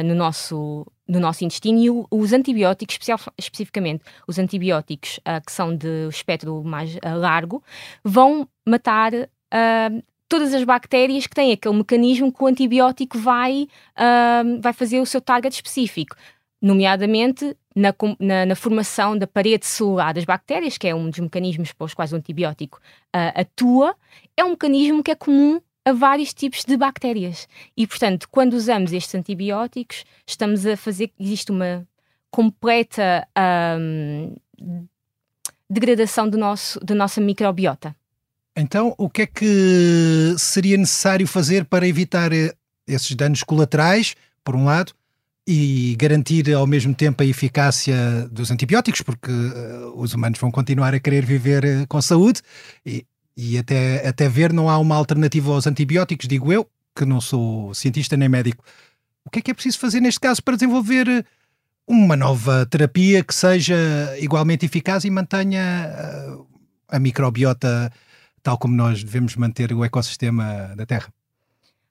no, 0.03 0.15
nosso, 0.15 0.85
no 1.07 1.19
nosso 1.19 1.43
intestino 1.43 1.79
e 1.79 1.89
o, 1.89 2.07
os 2.09 2.33
antibióticos, 2.33 2.93
especial, 2.95 3.19
especificamente 3.37 4.03
os 4.27 4.39
antibióticos 4.39 5.19
que 5.45 5.51
são 5.51 5.75
de 5.75 6.07
espectro 6.09 6.63
mais 6.63 6.97
largo, 7.03 7.63
vão 8.03 8.47
matar 8.65 9.11
todas 10.27 10.53
as 10.53 10.63
bactérias 10.63 11.27
que 11.27 11.35
têm 11.35 11.51
aquele 11.51 11.75
mecanismo 11.75 12.31
que 12.31 12.43
o 12.43 12.47
antibiótico 12.47 13.17
vai, 13.17 13.67
uh, 13.97 14.61
vai 14.61 14.73
fazer 14.73 14.99
o 14.99 15.05
seu 15.05 15.21
target 15.21 15.55
específico, 15.55 16.15
nomeadamente 16.61 17.55
na, 17.75 17.93
na, 18.19 18.45
na, 18.45 18.55
formação 18.55 19.17
da 19.17 19.27
parede 19.27 19.65
celular 19.65 20.13
das 20.13 20.25
bactérias, 20.25 20.77
que 20.77 20.87
é 20.87 20.95
um 20.95 21.09
dos 21.09 21.19
mecanismos 21.19 21.73
pelos 21.73 21.93
quais 21.93 22.11
o 22.11 22.15
antibiótico 22.15 22.79
uh, 23.15 23.39
atua, 23.39 23.95
é 24.35 24.43
um 24.43 24.51
mecanismo 24.51 25.03
que 25.03 25.11
é 25.11 25.15
comum 25.15 25.61
a 25.85 25.93
vários 25.93 26.33
tipos 26.33 26.65
de 26.65 26.75
bactérias. 26.75 27.47
E, 27.77 27.85
portanto, 27.85 28.27
quando 28.29 28.53
usamos 28.53 28.91
estes 28.91 29.13
antibióticos, 29.13 30.03
estamos 30.25 30.65
a 30.65 30.75
fazer 30.75 31.09
que 31.09 31.23
existe 31.23 31.51
uma 31.51 31.87
completa 32.31 33.25
um, 33.79 34.35
degradação 35.69 36.27
do 36.27 36.37
nosso, 36.37 36.79
da 36.83 36.95
nossa 36.95 37.21
microbiota. 37.21 37.95
Então, 38.57 38.95
o 38.97 39.09
que 39.09 39.21
é 39.21 39.25
que 39.27 40.35
seria 40.37 40.77
necessário 40.77 41.27
fazer 41.27 41.65
para 41.65 41.87
evitar 41.87 42.31
eh, 42.33 42.53
esses 42.87 43.13
danos 43.13 43.43
colaterais, 43.43 44.15
por 44.43 44.55
um 44.55 44.65
lado, 44.65 44.93
e 45.47 45.95
garantir 45.99 46.51
ao 46.53 46.65
mesmo 46.65 46.95
tempo 46.95 47.21
a 47.21 47.25
eficácia 47.25 48.27
dos 48.31 48.49
antibióticos, 48.49 49.01
porque 49.01 49.29
uh, 49.29 49.93
os 49.95 50.13
humanos 50.13 50.39
vão 50.39 50.49
continuar 50.49 50.93
a 50.93 50.99
querer 50.99 51.23
viver 51.25 51.63
uh, 51.63 51.87
com 51.87 52.01
saúde 52.01 52.41
e, 52.85 53.05
e, 53.35 53.57
até, 53.57 54.07
até 54.07 54.29
ver 54.29 54.53
não 54.53 54.69
há 54.69 54.77
uma 54.77 54.95
alternativa 54.95 55.51
aos 55.51 55.67
antibióticos, 55.67 56.27
digo 56.27 56.51
eu, 56.51 56.69
que 56.95 57.05
não 57.05 57.19
sou 57.19 57.73
cientista 57.73 58.15
nem 58.15 58.29
médico. 58.29 58.63
O 59.25 59.29
que 59.29 59.39
é 59.39 59.41
que 59.41 59.51
é 59.51 59.53
preciso 59.53 59.79
fazer 59.79 59.99
neste 59.99 60.19
caso 60.19 60.41
para 60.41 60.55
desenvolver 60.55 61.25
uma 61.87 62.15
nova 62.15 62.65
terapia 62.65 63.23
que 63.23 63.33
seja 63.33 63.75
igualmente 64.19 64.65
eficaz 64.65 65.03
e 65.03 65.09
mantenha 65.09 65.91
uh, 66.37 66.47
a 66.87 66.99
microbiota 66.99 67.91
tal 68.45 68.59
como 68.59 68.75
nós 68.75 69.03
devemos 69.03 69.35
manter 69.35 69.73
o 69.73 69.83
ecossistema 69.83 70.71
da 70.75 70.85
Terra? 70.85 71.11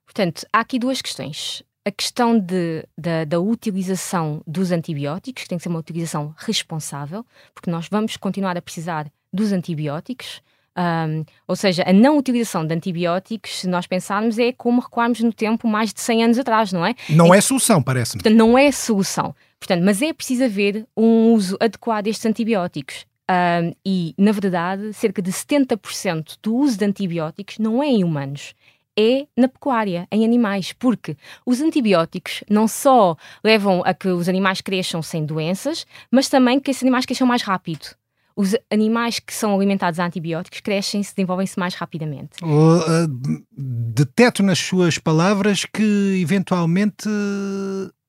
Portanto, 0.04 0.46
há 0.52 0.60
aqui 0.60 0.78
duas 0.78 1.02
questões. 1.02 1.64
A 1.84 1.90
questão 1.90 2.38
de, 2.38 2.86
da, 2.96 3.24
da 3.24 3.40
utilização 3.40 4.40
dos 4.46 4.70
antibióticos, 4.70 5.42
que 5.42 5.48
tem 5.48 5.58
que 5.58 5.64
ser 5.64 5.68
uma 5.68 5.80
utilização 5.80 6.32
responsável, 6.38 7.26
porque 7.52 7.70
nós 7.70 7.88
vamos 7.90 8.16
continuar 8.16 8.56
a 8.56 8.62
precisar 8.62 9.10
dos 9.32 9.50
antibióticos. 9.50 10.40
Um, 10.76 11.24
ou 11.46 11.54
seja, 11.54 11.84
a 11.86 11.92
não 11.92 12.18
utilização 12.18 12.66
de 12.66 12.74
antibióticos, 12.74 13.60
se 13.60 13.68
nós 13.68 13.86
pensarmos, 13.86 14.38
é 14.38 14.52
como 14.52 14.80
recuarmos 14.80 15.20
no 15.20 15.32
tempo 15.32 15.68
mais 15.68 15.92
de 15.92 16.00
100 16.00 16.24
anos 16.24 16.38
atrás, 16.38 16.72
não 16.72 16.84
é? 16.84 16.94
Não 17.08 17.32
é, 17.32 17.38
é 17.38 17.40
solução, 17.40 17.82
parece-me. 17.82 18.22
Portanto, 18.22 18.38
não 18.38 18.58
é 18.58 18.70
solução. 18.72 19.34
Portanto, 19.58 19.82
mas 19.84 20.02
é 20.02 20.12
preciso 20.12 20.44
haver 20.44 20.86
um 20.96 21.32
uso 21.32 21.56
adequado 21.60 22.04
destes 22.04 22.26
antibióticos. 22.26 23.06
Um, 23.30 23.74
e, 23.86 24.14
na 24.18 24.32
verdade, 24.32 24.92
cerca 24.92 25.22
de 25.22 25.32
70% 25.32 26.36
do 26.42 26.56
uso 26.56 26.76
de 26.76 26.84
antibióticos 26.84 27.58
não 27.58 27.82
é 27.82 27.86
em 27.86 28.04
humanos, 28.04 28.54
é 28.96 29.26
na 29.36 29.48
pecuária, 29.48 30.06
em 30.12 30.24
animais, 30.24 30.72
porque 30.72 31.16
os 31.46 31.60
antibióticos 31.60 32.44
não 32.48 32.68
só 32.68 33.16
levam 33.42 33.82
a 33.84 33.94
que 33.94 34.08
os 34.08 34.28
animais 34.28 34.60
cresçam 34.60 35.02
sem 35.02 35.24
doenças, 35.24 35.86
mas 36.10 36.28
também 36.28 36.60
que 36.60 36.70
esses 36.70 36.82
animais 36.82 37.06
cresçam 37.06 37.26
mais 37.26 37.42
rápido. 37.42 37.96
Os 38.36 38.56
animais 38.70 39.20
que 39.20 39.32
são 39.32 39.54
alimentados 39.54 40.00
a 40.00 40.06
antibióticos 40.06 40.60
crescem 40.60 41.00
e 41.00 41.04
desenvolvem-se 41.04 41.58
mais 41.58 41.74
rapidamente. 41.74 42.42
Uh, 42.42 42.78
uh, 42.78 43.44
deteto 43.56 44.42
nas 44.42 44.58
suas 44.58 44.98
palavras 44.98 45.64
que, 45.64 46.20
eventualmente, 46.20 47.08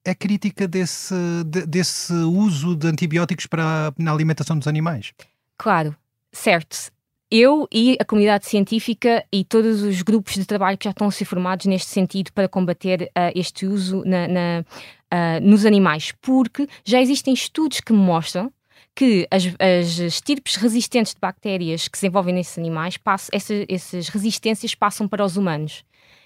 é 0.03 0.13
crítica 0.13 0.67
desse, 0.67 1.15
de, 1.45 1.65
desse 1.65 2.13
uso 2.13 2.75
de 2.75 2.87
antibióticos 2.87 3.47
para, 3.47 3.93
na 3.97 4.11
alimentação 4.11 4.57
dos 4.57 4.67
animais. 4.67 5.13
Claro, 5.57 5.95
certo. 6.31 6.91
Eu 7.29 7.67
e 7.73 7.97
a 7.99 8.05
comunidade 8.05 8.45
científica 8.45 9.25
e 9.31 9.43
todos 9.43 9.81
os 9.81 10.03
grupos 10.03 10.35
de 10.35 10.45
trabalho 10.45 10.77
que 10.77 10.85
já 10.85 10.91
estão 10.91 11.07
a 11.07 11.11
ser 11.11 11.25
formados 11.25 11.65
neste 11.65 11.89
sentido 11.89 12.31
para 12.31 12.47
combater 12.47 13.11
uh, 13.17 13.31
este 13.33 13.65
uso 13.65 14.03
na, 14.05 14.27
na, 14.27 14.65
uh, 15.11 15.41
nos 15.41 15.65
animais, 15.65 16.13
porque 16.21 16.67
já 16.83 17.01
existem 17.01 17.33
estudos 17.33 17.79
que 17.79 17.91
mostram 17.91 18.53
que 18.95 19.27
as, 19.29 19.43
as 19.59 19.97
estirpes 19.99 20.55
resistentes 20.55 21.13
de 21.13 21.19
bactérias 21.19 21.87
que 21.87 21.97
se 21.97 22.07
envolvem 22.07 22.33
nesses 22.33 22.57
animais, 22.57 22.95
passam, 22.95 23.29
essa, 23.33 23.53
essas 23.67 24.07
resistências 24.07 24.73
passam 24.73 25.07
para 25.07 25.23
os 25.23 25.35
humanos. 25.35 25.83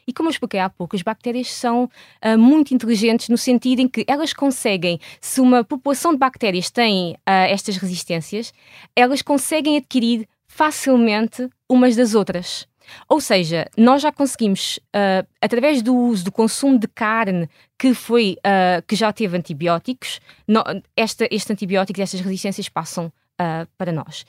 E 0.08 0.14
como 0.14 0.28
eu 0.28 0.32
expliquei 0.32 0.60
há 0.60 0.70
pouco, 0.70 0.96
as 0.96 1.02
bactérias 1.02 1.52
são 1.52 1.84
uh, 2.26 2.38
muito 2.38 2.74
inteligentes 2.74 3.30
no 3.30 3.38
sentido 3.38 3.80
em 3.80 3.88
que 3.88 4.04
elas 4.08 4.34
conseguem, 4.34 5.00
se 5.20 5.42
uma 5.42 5.64
população 5.64 6.12
de 6.12 6.18
bactérias 6.18 6.70
tem 6.70 7.14
uh, 7.14 7.18
estas 7.26 7.78
resistências, 7.78 8.54
elas 8.96 9.22
conseguem 9.22 9.78
adquirir 9.78 10.28
facilmente 10.48 11.48
umas 11.70 11.96
das 11.96 12.16
outras. 12.16 12.68
Ou 13.08 13.20
seja, 13.20 13.68
nós 13.78 14.02
já 14.02 14.12
conseguimos, 14.12 14.80
uh, 14.96 15.28
através 15.42 15.82
do 15.82 15.96
uso 15.96 16.26
do 16.26 16.32
consumo 16.32 16.78
de 16.78 16.88
carne 16.88 17.50
que 17.78 17.94
foi 17.94 18.38
uh, 18.40 18.86
que 18.88 18.96
já 18.96 19.12
teve 19.12 19.38
antibióticos, 19.38 20.20
no, 20.48 20.64
esta, 20.96 21.28
este 21.32 21.52
antibiótico, 21.52 22.02
estas 22.02 22.20
resistências 22.22 22.70
passam 22.70 23.08
uh, 23.08 23.68
para 23.78 23.92
nós. 23.92 24.26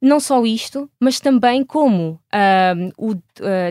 Não 0.00 0.18
só 0.18 0.44
isto, 0.44 0.90
mas 0.98 1.20
também 1.20 1.62
como 1.62 2.18
o 2.98 3.14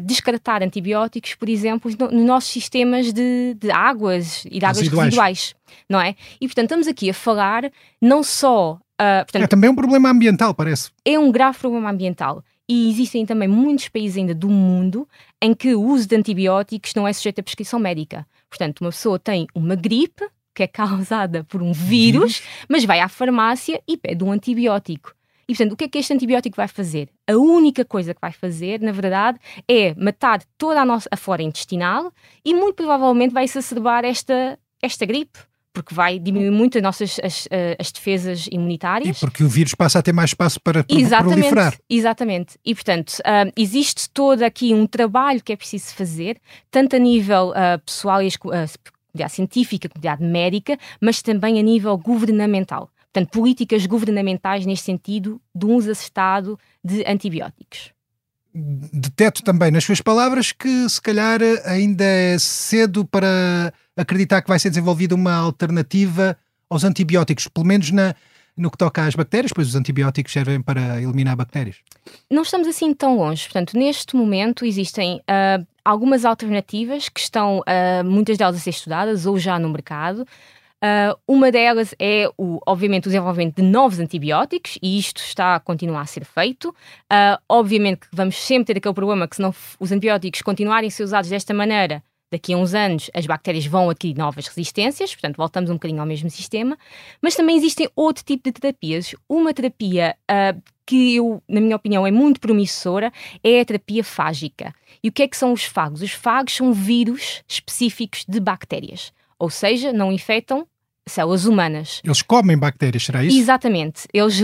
descartar 0.01 0.63
antibióticos, 0.63 1.35
por 1.35 1.49
exemplo, 1.49 1.91
nos 1.91 2.09
no 2.13 2.23
nossos 2.23 2.49
sistemas 2.49 3.11
de, 3.11 3.53
de, 3.55 3.69
águas 3.69 4.45
e 4.45 4.57
de 4.57 4.65
águas 4.65 4.77
residuais. 4.77 5.05
residuais. 5.07 5.55
não 5.89 5.99
é? 5.99 6.15
E 6.39 6.47
portanto 6.47 6.67
estamos 6.67 6.87
aqui 6.87 7.09
a 7.09 7.13
falar 7.13 7.69
não 8.01 8.23
só. 8.23 8.75
Uh, 8.75 9.25
portanto, 9.25 9.43
é 9.43 9.47
também 9.47 9.69
um 9.69 9.75
problema 9.75 10.09
ambiental, 10.09 10.53
parece. 10.53 10.89
É 11.03 11.19
um 11.19 11.33
grave 11.33 11.57
problema 11.59 11.89
ambiental. 11.89 12.41
E 12.73 12.89
existem 12.89 13.25
também 13.25 13.49
muitos 13.49 13.89
países 13.89 14.15
ainda 14.15 14.33
do 14.33 14.47
mundo 14.47 15.05
em 15.41 15.53
que 15.53 15.75
o 15.75 15.83
uso 15.83 16.07
de 16.07 16.15
antibióticos 16.15 16.95
não 16.95 17.05
é 17.05 17.11
sujeito 17.11 17.39
a 17.39 17.43
prescrição 17.43 17.77
médica. 17.77 18.25
Portanto, 18.49 18.79
uma 18.79 18.91
pessoa 18.91 19.19
tem 19.19 19.45
uma 19.53 19.75
gripe 19.75 20.25
que 20.55 20.63
é 20.63 20.67
causada 20.67 21.43
por 21.43 21.61
um 21.61 21.73
vírus, 21.73 22.41
mas 22.69 22.85
vai 22.85 23.01
à 23.01 23.09
farmácia 23.09 23.83
e 23.85 23.97
pede 23.97 24.23
um 24.23 24.31
antibiótico. 24.31 25.13
E, 25.49 25.53
portanto, 25.53 25.73
o 25.73 25.75
que 25.75 25.83
é 25.83 25.89
que 25.89 25.97
este 25.97 26.13
antibiótico 26.13 26.55
vai 26.55 26.69
fazer? 26.69 27.09
A 27.29 27.35
única 27.35 27.83
coisa 27.83 28.13
que 28.13 28.21
vai 28.21 28.31
fazer, 28.31 28.79
na 28.79 28.93
verdade, 28.93 29.37
é 29.67 29.93
matar 29.95 30.41
toda 30.57 30.79
a 30.79 30.85
nossa 30.85 31.09
a 31.11 31.17
flora 31.17 31.43
intestinal 31.43 32.09
e 32.45 32.53
muito 32.53 32.75
provavelmente 32.75 33.33
vai 33.33 33.43
exacerbar 33.43 34.05
esta, 34.05 34.57
esta 34.81 35.05
gripe 35.05 35.39
porque 35.73 35.93
vai 35.93 36.19
diminuir 36.19 36.51
muito 36.51 36.77
as 36.77 36.83
nossas 36.83 37.19
as, 37.23 37.47
eh, 37.49 37.75
as, 37.79 37.91
defesas 37.91 38.47
imunitárias. 38.51 39.17
E 39.17 39.19
porque 39.19 39.43
o 39.43 39.49
vírus 39.49 39.73
passa 39.73 39.99
a 39.99 40.01
ter 40.01 40.13
mais 40.13 40.31
espaço 40.31 40.59
para 40.59 40.85
exatamente, 40.87 41.33
proliferar. 41.33 41.77
Exatamente. 41.89 42.57
E, 42.65 42.75
portanto, 42.75 43.19
uh, 43.19 43.51
existe 43.55 44.09
todo 44.09 44.43
aqui 44.43 44.73
um 44.73 44.85
trabalho 44.85 45.41
que 45.43 45.53
é 45.53 45.55
preciso 45.55 45.93
fazer, 45.95 46.37
tanto 46.69 46.95
a 46.95 46.99
nível 46.99 47.49
uh, 47.49 47.79
pessoal 47.85 48.21
e 48.21 48.27
uh, 48.27 48.31
comunidade 48.39 49.33
científica, 49.33 49.89
comunidade 49.89 50.23
médica, 50.23 50.77
mas 50.99 51.21
também 51.21 51.59
a 51.59 51.61
nível 51.61 51.97
governamental. 51.97 52.89
Portanto, 53.13 53.31
políticas 53.31 53.85
governamentais 53.85 54.65
neste 54.65 54.85
sentido 54.85 55.41
de 55.53 55.65
um 55.65 55.75
uso 55.75 55.91
acertado 55.91 56.57
de 56.83 57.03
antibióticos 57.05 57.91
deteto 58.53 59.43
também 59.43 59.71
nas 59.71 59.83
suas 59.83 60.01
palavras 60.01 60.51
que 60.51 60.89
se 60.89 61.01
calhar 61.01 61.39
ainda 61.65 62.03
é 62.03 62.37
cedo 62.37 63.05
para 63.05 63.73
acreditar 63.95 64.41
que 64.41 64.49
vai 64.49 64.59
ser 64.59 64.69
desenvolvida 64.69 65.15
uma 65.15 65.33
alternativa 65.33 66.37
aos 66.69 66.83
antibióticos, 66.83 67.47
pelo 67.47 67.65
menos 67.65 67.91
na, 67.91 68.15
no 68.55 68.69
que 68.69 68.77
toca 68.77 69.05
às 69.05 69.15
bactérias, 69.15 69.51
pois 69.53 69.67
os 69.67 69.75
antibióticos 69.75 70.31
servem 70.31 70.61
para 70.61 71.01
eliminar 71.01 71.35
bactérias. 71.35 71.77
Não 72.29 72.43
estamos 72.43 72.67
assim 72.67 72.93
tão 72.93 73.17
longe. 73.17 73.43
Portanto, 73.43 73.77
neste 73.77 74.15
momento 74.15 74.65
existem 74.65 75.17
uh, 75.17 75.65
algumas 75.83 76.25
alternativas 76.25 77.09
que 77.09 77.19
estão, 77.19 77.59
uh, 77.59 78.03
muitas 78.03 78.37
delas 78.37 78.55
a 78.55 78.59
ser 78.59 78.69
estudadas 78.71 79.25
ou 79.25 79.37
já 79.37 79.57
no 79.59 79.69
mercado. 79.69 80.25
Uh, 80.83 81.15
uma 81.27 81.51
delas 81.51 81.93
é, 81.99 82.27
o, 82.35 82.59
obviamente, 82.65 83.05
o 83.05 83.09
desenvolvimento 83.09 83.57
de 83.57 83.61
novos 83.61 83.99
antibióticos, 83.99 84.79
e 84.81 84.97
isto 84.97 85.21
está 85.21 85.55
a 85.55 85.59
continuar 85.59 86.01
a 86.01 86.05
ser 86.05 86.25
feito. 86.25 86.69
Uh, 86.69 87.37
obviamente 87.47 88.09
que 88.09 88.15
vamos 88.15 88.35
sempre 88.35 88.73
ter 88.73 88.79
aquele 88.79 88.95
problema 88.95 89.27
que, 89.27 89.35
se 89.35 89.41
não 89.41 89.53
os 89.79 89.91
antibióticos 89.91 90.41
continuarem 90.41 90.87
a 90.87 90.91
ser 90.91 91.03
usados 91.03 91.29
desta 91.29 91.53
maneira, 91.53 92.03
daqui 92.31 92.53
a 92.53 92.57
uns 92.57 92.73
anos 92.73 93.11
as 93.13 93.27
bactérias 93.27 93.65
vão 93.67 93.91
adquirir 93.91 94.17
novas 94.17 94.47
resistências, 94.47 95.13
portanto, 95.13 95.37
voltamos 95.37 95.69
um 95.69 95.73
bocadinho 95.73 95.99
ao 95.99 96.07
mesmo 96.07 96.31
sistema. 96.31 96.75
Mas 97.21 97.35
também 97.35 97.57
existem 97.57 97.87
outro 97.95 98.23
tipo 98.23 98.43
de 98.45 98.53
terapias. 98.53 99.13
Uma 99.29 99.53
terapia 99.53 100.15
uh, 100.31 100.59
que 100.83 101.15
eu, 101.15 101.43
na 101.47 101.61
minha 101.61 101.75
opinião, 101.75 102.07
é 102.07 102.11
muito 102.11 102.39
promissora 102.39 103.13
é 103.43 103.61
a 103.61 103.65
terapia 103.65 104.03
fágica. 104.03 104.73
E 105.03 105.09
o 105.09 105.11
que 105.11 105.21
é 105.21 105.27
que 105.27 105.37
são 105.37 105.53
os 105.53 105.63
fagos? 105.63 106.01
Os 106.01 106.11
fagos 106.11 106.55
são 106.55 106.73
vírus 106.73 107.43
específicos 107.47 108.25
de 108.27 108.39
bactérias 108.39 109.13
ou 109.41 109.49
seja, 109.49 109.91
não 109.91 110.11
infectam 110.11 110.67
células 111.07 111.45
humanas. 111.45 112.01
Eles 112.03 112.21
comem 112.21 112.57
bactérias, 112.57 113.03
será 113.03 113.23
isso? 113.23 113.37
Exatamente. 113.37 114.07
Eles 114.13 114.41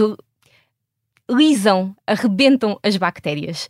lisam, 1.30 1.96
arrebentam 2.06 2.80
as 2.82 2.98
bactérias. 2.98 3.70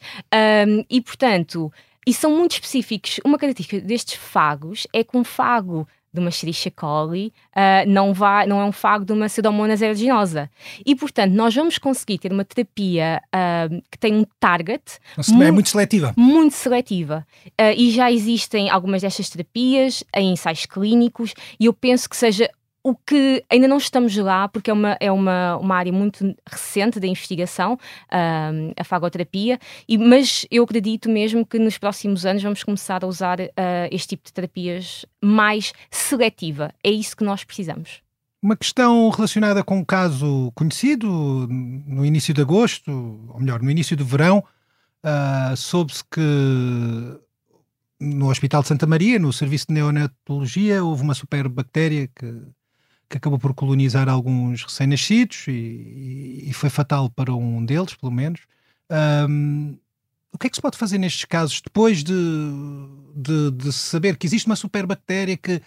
Um, 0.67 0.83
e, 0.89 1.01
portanto, 1.01 1.71
e 2.05 2.13
são 2.13 2.37
muito 2.37 2.53
específicos. 2.53 3.19
Uma 3.25 3.37
característica 3.37 3.85
destes 3.85 4.15
fagos 4.15 4.87
é 4.93 5.03
que 5.03 5.17
um 5.17 5.23
fago 5.23 5.87
de 6.13 6.21
uma 6.21 6.29
Escherichia 6.29 6.71
coli 6.71 7.33
uh, 7.51 7.87
não, 7.89 8.13
vai, 8.13 8.47
não 8.47 8.61
é 8.61 8.65
um 8.65 8.71
fago 8.71 9.03
de 9.03 9.11
uma 9.11 9.25
Pseudomonas 9.25 9.81
aeruginosa. 9.81 10.49
E, 10.85 10.95
portanto, 10.95 11.33
nós 11.33 11.53
vamos 11.53 11.77
conseguir 11.77 12.17
ter 12.17 12.31
uma 12.31 12.45
terapia 12.45 13.21
uh, 13.27 13.81
que 13.91 13.97
tem 13.99 14.15
um 14.15 14.25
target... 14.39 14.99
Nossa, 15.15 15.31
muito, 15.31 15.47
é 15.47 15.51
muito 15.51 15.69
seletiva. 15.69 16.13
Muito 16.15 16.55
seletiva. 16.55 17.27
Uh, 17.47 17.75
e 17.75 17.91
já 17.91 18.11
existem 18.11 18.69
algumas 18.69 19.01
destas 19.01 19.29
terapias 19.29 20.03
em 20.15 20.31
ensaios 20.31 20.65
clínicos 20.65 21.33
e 21.59 21.65
eu 21.65 21.73
penso 21.73 22.09
que 22.09 22.15
seja 22.15 22.49
o 22.87 22.95
que 22.95 23.43
ainda 23.49 23.67
não 23.67 23.77
estamos 23.77 24.15
lá, 24.15 24.47
porque 24.47 24.71
é 24.71 24.73
uma, 24.73 24.97
é 25.01 25.11
uma, 25.11 25.57
uma 25.57 25.75
área 25.75 25.91
muito 25.91 26.33
recente 26.49 27.01
da 27.01 27.07
investigação, 27.07 27.77
a 28.09 28.83
fagoterapia, 28.85 29.59
e, 29.85 29.97
mas 29.97 30.47
eu 30.49 30.63
acredito 30.63 31.09
mesmo 31.09 31.45
que 31.45 31.59
nos 31.59 31.77
próximos 31.77 32.25
anos 32.25 32.41
vamos 32.41 32.63
começar 32.63 33.03
a 33.03 33.07
usar 33.07 33.41
uh, 33.41 33.43
este 33.91 34.09
tipo 34.09 34.23
de 34.25 34.31
terapias 34.31 35.05
mais 35.21 35.73
seletiva. 35.91 36.73
É 36.81 36.89
isso 36.89 37.17
que 37.17 37.25
nós 37.25 37.43
precisamos. 37.43 38.01
Uma 38.41 38.55
questão 38.55 39.09
relacionada 39.09 39.63
com 39.65 39.79
um 39.79 39.85
caso 39.85 40.49
conhecido 40.55 41.09
no 41.49 42.05
início 42.05 42.33
de 42.33 42.41
agosto, 42.41 42.89
ou 43.33 43.39
melhor, 43.41 43.61
no 43.61 43.69
início 43.69 43.97
do 43.97 44.05
verão, 44.05 44.41
uh, 45.03 45.57
soube-se 45.57 46.03
que 46.05 46.21
no 47.99 48.29
Hospital 48.29 48.61
de 48.61 48.69
Santa 48.69 48.85
Maria, 48.85 49.19
no 49.19 49.33
serviço 49.33 49.65
de 49.67 49.73
neonatologia, 49.73 50.83
houve 50.83 51.01
uma 51.01 51.15
superbactéria 51.15 52.07
que 52.07 52.43
que 53.09 53.17
acabou 53.17 53.39
por 53.39 53.53
colonizar 53.53 54.09
alguns 54.09 54.63
recém-nascidos 54.63 55.47
e, 55.47 56.45
e, 56.47 56.53
foi 56.53 56.69
fatal 56.69 57.09
para 57.09 57.33
um 57.33 57.63
deles, 57.63 57.93
pelo 57.93 58.11
menos. 58.11 58.41
Um, 59.29 59.77
o 60.33 60.37
que 60.37 60.47
é 60.47 60.49
que 60.49 60.55
se 60.55 60.61
pode 60.61 60.77
fazer 60.77 60.97
nestes 60.97 61.25
casos 61.25 61.61
depois 61.61 62.03
de, 62.03 62.13
de, 63.15 63.51
de 63.51 63.73
saber 63.73 64.17
que 64.17 64.27
existe 64.27 64.45
uma 64.45 64.55
superbactéria 64.55 65.37
que. 65.37 65.61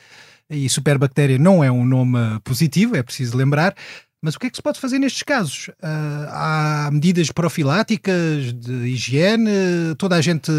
E 0.49 0.69
superbactéria 0.69 1.39
não 1.39 1.63
é 1.63 1.71
um 1.71 1.85
nome 1.85 2.19
positivo, 2.43 2.97
é 2.97 3.03
preciso 3.05 3.37
lembrar, 3.37 3.73
mas 4.23 4.35
o 4.35 4.39
que 4.39 4.49
é 4.49 4.51
que 4.51 4.57
se 4.57 4.63
pode 4.63 4.79
fazer 4.79 4.99
nestes 4.99 5.23
casos? 5.23 5.69
Uh, 5.69 6.29
há 6.29 6.91
medidas 6.93 7.31
profiláticas 7.33 8.53
de 8.53 8.73
higiene? 8.89 9.95
Toda 9.97 10.17
a 10.17 10.21
gente 10.21 10.53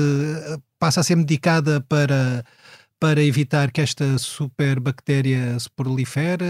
passa 0.80 1.02
a 1.02 1.04
ser 1.04 1.16
medicada 1.16 1.80
para 1.82 2.44
para 3.02 3.24
evitar 3.24 3.72
que 3.72 3.82
esta 3.82 4.20
superbactéria 4.20 5.60
se 5.60 5.68
prolifere? 5.72 6.46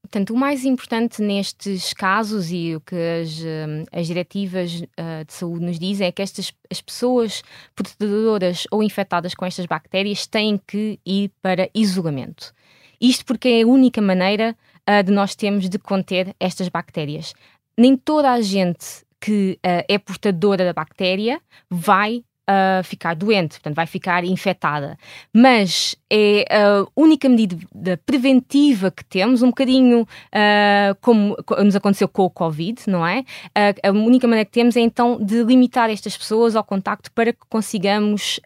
Portanto, 0.00 0.32
o 0.32 0.36
mais 0.36 0.64
importante 0.64 1.20
nestes 1.20 1.92
casos 1.92 2.50
e 2.50 2.74
o 2.74 2.80
que 2.80 2.96
as, 2.96 3.38
hum, 3.40 3.84
as 3.92 4.06
diretivas 4.06 4.80
uh, 4.80 5.24
de 5.26 5.32
saúde 5.34 5.66
nos 5.66 5.78
dizem 5.78 6.06
é 6.06 6.12
que 6.12 6.22
estas 6.22 6.54
as 6.70 6.80
pessoas 6.80 7.42
portadoras 7.76 8.66
ou 8.70 8.82
infectadas 8.82 9.34
com 9.34 9.44
estas 9.44 9.66
bactérias 9.66 10.26
têm 10.26 10.58
que 10.66 10.98
ir 11.04 11.30
para 11.42 11.68
isolamento. 11.74 12.54
Isto 12.98 13.26
porque 13.26 13.48
é 13.48 13.62
a 13.62 13.66
única 13.66 14.00
maneira 14.00 14.56
uh, 14.88 15.02
de 15.02 15.12
nós 15.12 15.34
termos 15.34 15.68
de 15.68 15.78
conter 15.78 16.34
estas 16.40 16.70
bactérias. 16.70 17.34
Nem 17.76 17.94
toda 17.94 18.32
a 18.32 18.40
gente 18.40 19.04
que 19.20 19.58
uh, 19.58 19.84
é 19.86 19.98
portadora 19.98 20.64
da 20.64 20.72
bactéria 20.72 21.42
vai 21.68 22.24
uh, 22.48 22.82
ficar 22.82 23.14
doente, 23.14 23.52
portanto, 23.52 23.74
vai 23.74 23.86
ficar 23.86 24.24
infectada. 24.24 24.96
Mas 25.32 25.94
é 26.10 26.44
a 26.50 26.86
única 26.96 27.28
medida 27.28 28.00
preventiva 28.06 28.90
que 28.90 29.04
temos, 29.04 29.42
um 29.42 29.48
bocadinho 29.48 30.02
uh, 30.02 30.96
como 31.00 31.36
nos 31.62 31.76
aconteceu 31.76 32.08
com 32.08 32.22
o 32.22 32.30
Covid, 32.30 32.88
não 32.88 33.06
é? 33.06 33.20
Uh, 33.20 33.88
a 33.88 33.90
única 33.90 34.26
maneira 34.26 34.46
que 34.46 34.52
temos 34.52 34.76
é 34.76 34.80
então 34.80 35.22
de 35.22 35.42
limitar 35.42 35.90
estas 35.90 36.16
pessoas 36.16 36.56
ao 36.56 36.64
contacto 36.64 37.12
para 37.12 37.32
que 37.32 37.40
consigamos 37.48 38.40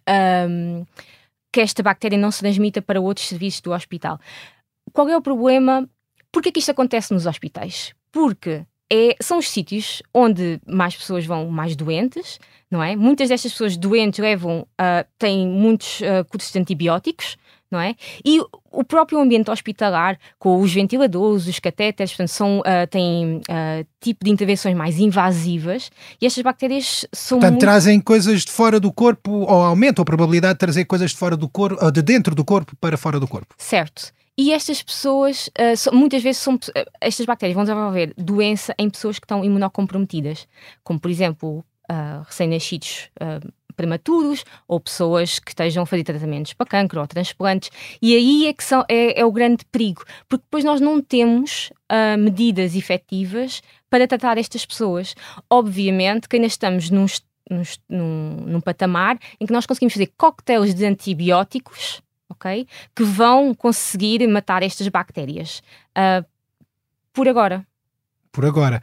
um, 0.48 0.84
que 1.52 1.60
esta 1.60 1.82
bactéria 1.82 2.18
não 2.18 2.30
se 2.30 2.40
transmita 2.40 2.80
para 2.82 3.00
outros 3.00 3.28
serviços 3.28 3.60
do 3.60 3.72
hospital. 3.72 4.18
Qual 4.92 5.08
é 5.08 5.16
o 5.16 5.22
problema? 5.22 5.88
Por 6.32 6.42
que 6.42 6.48
é 6.48 6.52
que 6.52 6.60
isto 6.60 6.70
acontece 6.70 7.12
nos 7.12 7.26
hospitais? 7.26 7.94
Porque 8.10 8.64
é, 8.94 9.16
são 9.22 9.38
os 9.38 9.48
sítios 9.48 10.02
onde 10.12 10.61
mais 10.66 10.94
pessoas 10.94 11.24
vão 11.24 11.48
mais 11.48 11.74
doentes, 11.74 12.38
não 12.70 12.83
é? 12.83 12.94
Muitas 12.94 13.31
destas 13.31 13.52
pessoas 13.52 13.74
doentes 13.74 14.20
levam, 14.20 14.66
uh, 14.72 15.09
têm 15.18 15.48
muitos 15.48 16.00
uh, 16.00 16.22
custos 16.28 16.52
de 16.52 16.59
antibióticos, 16.59 17.38
não 17.72 17.80
é? 17.80 17.96
E 18.24 18.40
o 18.70 18.85
próprio 18.85 19.18
ambiente 19.18 19.50
hospitalar, 19.50 20.18
com 20.38 20.61
os 20.61 20.72
ventiladores, 20.72 21.46
os 21.46 21.58
catéteres, 21.58 22.12
portanto, 22.12 22.28
são, 22.28 22.61
uh, 22.61 22.87
têm 22.88 23.37
uh, 23.38 23.87
tipo 24.00 24.24
de 24.24 24.30
intervenções 24.30 24.76
mais 24.76 24.98
invasivas 24.98 25.90
e 26.20 26.26
estas 26.26 26.42
bactérias 26.42 27.06
são. 27.12 27.38
Portanto, 27.38 27.52
muito... 27.54 27.61
trazem 27.61 28.00
coisas 28.00 28.44
de 28.44 28.52
fora 28.52 28.78
do 28.78 28.92
corpo, 28.92 29.30
ou 29.30 29.62
aumentam 29.62 30.02
a 30.02 30.06
probabilidade 30.06 30.54
de 30.54 30.58
trazer 30.58 30.85
coisas 30.85 31.11
de 31.11 31.16
fora 31.16 31.37
do 31.37 31.48
corpo, 31.48 31.90
de 31.90 32.02
dentro 32.02 32.35
do 32.35 32.44
corpo 32.44 32.76
para 32.76 32.96
fora 32.96 33.18
do 33.18 33.26
corpo. 33.26 33.54
Certo. 33.58 34.12
E 34.37 34.52
estas 34.52 34.82
pessoas, 34.82 35.48
uh, 35.48 35.94
muitas 35.94 36.22
vezes, 36.22 36.40
são, 36.40 36.58
estas 37.00 37.26
bactérias 37.26 37.54
vão 37.54 37.64
desenvolver 37.64 38.14
doença 38.16 38.74
em 38.78 38.88
pessoas 38.88 39.18
que 39.18 39.24
estão 39.24 39.44
imunocomprometidas, 39.44 40.46
como 40.85 41.00
por 41.00 41.11
exemplo 41.11 41.64
recém-nascidos 42.24 43.11
prematuros 43.72 44.44
ou 44.68 44.78
pessoas 44.78 45.38
que 45.38 45.50
estejam 45.50 45.82
a 45.82 45.87
fazer 45.87 46.04
tratamentos 46.04 46.52
para 46.52 46.66
cancro 46.66 47.00
ou 47.00 47.06
transplantes. 47.06 47.70
E 48.00 48.14
aí 48.14 48.46
é 48.46 48.52
que 48.52 48.64
são, 48.64 48.85
é, 48.88 49.20
é 49.20 49.24
o 49.24 49.32
grande 49.32 49.64
perigo, 49.70 50.04
porque 50.28 50.44
depois 50.44 50.64
nós 50.64 50.80
não 50.80 51.00
temos 51.00 51.72
medidas 52.18 52.74
efetivas 52.74 53.62
para 53.90 54.08
tratar 54.08 54.38
estas 54.38 54.64
pessoas. 54.64 55.14
Obviamente 55.50 56.26
que 56.26 56.37
ainda 56.37 56.46
estamos 56.46 56.88
num, 56.88 57.04
num, 57.50 58.37
num, 58.46 58.61
patamar 58.62 59.18
em 59.38 59.44
que 59.44 59.52
nós 59.52 59.66
conseguimos 59.66 59.92
fazer 59.92 60.11
coquetéis 60.16 60.74
de 60.74 60.87
antibióticos 60.87 62.02
ok? 62.32 62.66
Que 62.94 63.04
vão 63.04 63.54
conseguir 63.54 64.26
matar 64.26 64.62
estas 64.62 64.88
bactérias. 64.88 65.62
Uh, 65.96 66.26
por 67.12 67.28
agora. 67.28 67.66
Por 68.32 68.44
agora. 68.44 68.82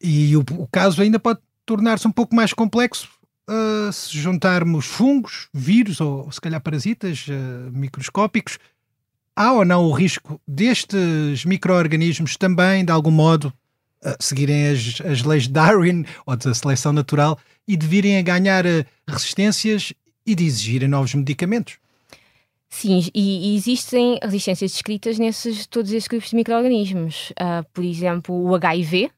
E 0.00 0.36
o, 0.36 0.40
o 0.58 0.68
caso 0.70 1.00
ainda 1.00 1.18
pode 1.18 1.40
tornar-se 1.64 2.06
um 2.06 2.12
pouco 2.12 2.34
mais 2.34 2.52
complexo 2.52 3.08
uh, 3.48 3.92
se 3.92 4.16
juntarmos 4.18 4.86
fungos, 4.86 5.48
vírus 5.52 6.00
ou 6.00 6.30
se 6.30 6.40
calhar 6.40 6.60
parasitas 6.60 7.26
uh, 7.28 7.70
microscópicos. 7.72 8.58
Há 9.36 9.52
ou 9.52 9.64
não 9.64 9.84
o 9.84 9.92
risco 9.92 10.40
destes 10.46 11.44
micro-organismos 11.44 12.36
também, 12.36 12.84
de 12.84 12.92
algum 12.92 13.10
modo, 13.10 13.52
seguirem 14.20 14.68
as, 14.68 15.00
as 15.00 15.22
leis 15.24 15.44
de 15.44 15.48
Darwin 15.48 16.04
ou 16.24 16.36
da 16.36 16.54
seleção 16.54 16.92
natural 16.92 17.36
e 17.66 17.76
de 17.76 17.84
virem 17.84 18.16
a 18.16 18.22
ganhar 18.22 18.64
resistências 19.08 19.92
e 20.24 20.36
de 20.36 20.44
exigirem 20.44 20.88
novos 20.88 21.14
medicamentos. 21.14 21.78
Sim, 22.76 23.08
e, 23.14 23.54
existem 23.54 24.18
resistências 24.20 24.72
descritas 24.72 25.16
nesses 25.16 25.64
todos 25.64 25.92
esses 25.92 26.08
grupos 26.08 26.30
de 26.30 26.36
micro-organismos. 26.36 27.30
Uh, 27.30 27.64
por 27.72 27.84
exemplo, 27.84 28.34
o 28.34 28.52
HIV, 28.52 29.12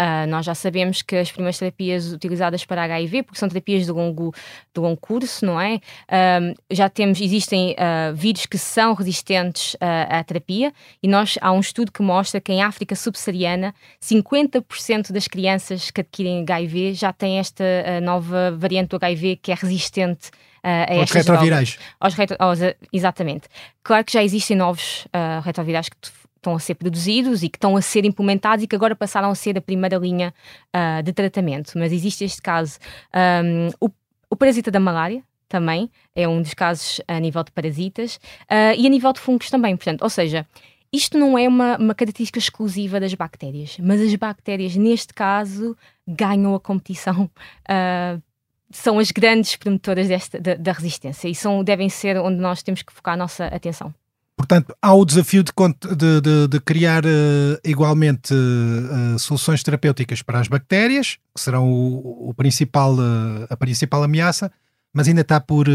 Uh, 0.00 0.28
nós 0.28 0.46
já 0.46 0.54
sabemos 0.54 1.02
que 1.02 1.16
as 1.16 1.32
primeiras 1.32 1.58
terapias 1.58 2.12
utilizadas 2.12 2.64
para 2.64 2.84
HIV, 2.84 3.24
porque 3.24 3.38
são 3.38 3.48
terapias 3.48 3.84
de 3.84 3.90
longo, 3.90 4.32
de 4.72 4.80
longo 4.80 4.96
curso, 4.96 5.44
não 5.44 5.60
é? 5.60 5.80
Uh, 6.06 6.54
já 6.70 6.88
temos, 6.88 7.20
existem 7.20 7.72
uh, 7.72 8.14
vírus 8.14 8.46
que 8.46 8.56
são 8.56 8.94
resistentes 8.94 9.76
à 9.80 10.22
terapia 10.22 10.72
e 11.02 11.08
nós 11.08 11.36
há 11.40 11.50
um 11.52 11.60
estudo 11.60 11.90
que 11.90 12.02
mostra 12.02 12.40
que 12.40 12.52
em 12.52 12.62
África 12.62 12.94
subsaariana 12.94 13.74
50% 14.00 15.10
das 15.10 15.26
crianças 15.26 15.90
que 15.90 16.00
adquirem 16.00 16.42
HIV 16.42 16.94
já 16.94 17.12
têm 17.12 17.38
esta 17.38 17.64
nova 18.02 18.52
variante 18.52 18.90
do 18.90 18.96
HIV 18.96 19.36
que 19.36 19.50
é 19.50 19.54
resistente 19.54 20.30
uh, 20.64 20.96
a 20.96 21.00
aos 21.00 21.10
retrovirais. 21.10 21.78
Aos 21.98 22.14
retro, 22.14 22.36
aos, 22.38 22.58
exatamente. 22.92 23.48
Claro 23.82 24.04
que 24.04 24.12
já 24.12 24.22
existem 24.22 24.56
novos 24.56 25.06
uh, 25.06 25.40
retrovirais 25.42 25.88
que 25.88 25.96
estão 26.38 26.54
a 26.54 26.58
ser 26.58 26.74
produzidos 26.74 27.42
e 27.42 27.48
que 27.48 27.56
estão 27.56 27.76
a 27.76 27.82
ser 27.82 28.04
implementados 28.04 28.64
e 28.64 28.66
que 28.66 28.74
agora 28.74 28.96
passaram 28.96 29.30
a 29.30 29.34
ser 29.34 29.56
a 29.58 29.60
primeira 29.60 29.96
linha 29.96 30.34
uh, 30.74 31.02
de 31.02 31.12
tratamento. 31.12 31.72
Mas 31.76 31.92
existe 31.92 32.24
este 32.24 32.40
caso. 32.40 32.78
Um, 33.14 33.68
o, 33.80 33.90
o 34.30 34.36
parasita 34.36 34.70
da 34.70 34.80
malária, 34.80 35.22
também 35.48 35.90
é 36.14 36.28
um 36.28 36.42
dos 36.42 36.54
casos 36.54 37.00
a 37.08 37.18
nível 37.18 37.42
de 37.42 37.50
parasitas 37.50 38.16
uh, 38.44 38.76
e 38.76 38.86
a 38.86 38.90
nível 38.90 39.12
de 39.12 39.20
fungos 39.20 39.50
também. 39.50 39.76
Portanto, 39.76 40.02
ou 40.02 40.10
seja, 40.10 40.46
isto 40.92 41.18
não 41.18 41.38
é 41.38 41.48
uma, 41.48 41.76
uma, 41.76 41.94
característica 41.94 42.38
exclusiva 42.38 43.00
das 43.00 43.14
bactérias, 43.14 43.76
mas 43.80 44.00
as 44.00 44.14
bactérias, 44.14 44.76
neste 44.76 45.12
caso, 45.12 45.76
ganham 46.06 46.54
a 46.54 46.60
competição. 46.60 47.30
Uh, 47.68 48.22
são 48.70 48.98
as 48.98 49.10
grandes 49.10 49.56
promotoras 49.56 50.08
desta, 50.08 50.38
da, 50.38 50.54
da 50.54 50.72
resistência 50.72 51.28
e 51.28 51.34
são, 51.34 51.64
devem 51.64 51.88
ser 51.88 52.18
onde 52.18 52.38
nós 52.38 52.62
temos 52.62 52.82
que 52.82 52.92
focar 52.92 53.14
a 53.14 53.16
nossa 53.16 53.46
atenção. 53.46 53.94
Portanto, 54.38 54.72
há 54.80 54.94
o 54.94 55.04
desafio 55.04 55.42
de, 55.42 55.52
de, 55.96 56.20
de, 56.20 56.48
de 56.48 56.60
criar 56.60 57.04
uh, 57.04 57.58
igualmente 57.64 58.32
uh, 58.32 59.18
soluções 59.18 59.64
terapêuticas 59.64 60.22
para 60.22 60.38
as 60.38 60.46
bactérias, 60.46 61.18
que 61.34 61.40
serão 61.40 61.68
o, 61.68 62.30
o 62.30 62.34
principal, 62.34 62.94
uh, 62.94 63.46
a 63.50 63.56
principal 63.56 64.00
ameaça, 64.04 64.50
mas 64.92 65.08
ainda 65.08 65.22
está 65.22 65.40
por, 65.40 65.66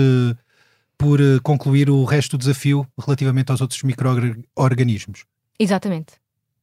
por 0.97 1.19
concluir 1.43 1.89
o 1.89 2.06
resto 2.06 2.38
do 2.38 2.39
desafio 2.39 2.88
relativamente 2.97 3.52
aos 3.52 3.60
outros 3.60 3.84
micro-organismos. 3.84 5.26
Exatamente. 5.60 6.13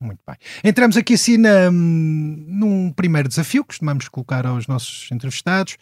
Muito 0.00 0.20
bem. 0.26 0.36
Entramos 0.64 0.96
aqui 0.96 1.14
assim 1.14 1.36
na, 1.36 1.70
num 1.70 2.90
primeiro 2.96 3.28
desafio 3.28 3.62
que 3.62 3.68
costumamos 3.68 4.08
colocar 4.08 4.46
aos 4.46 4.66
nossos 4.66 5.12
entrevistados, 5.12 5.76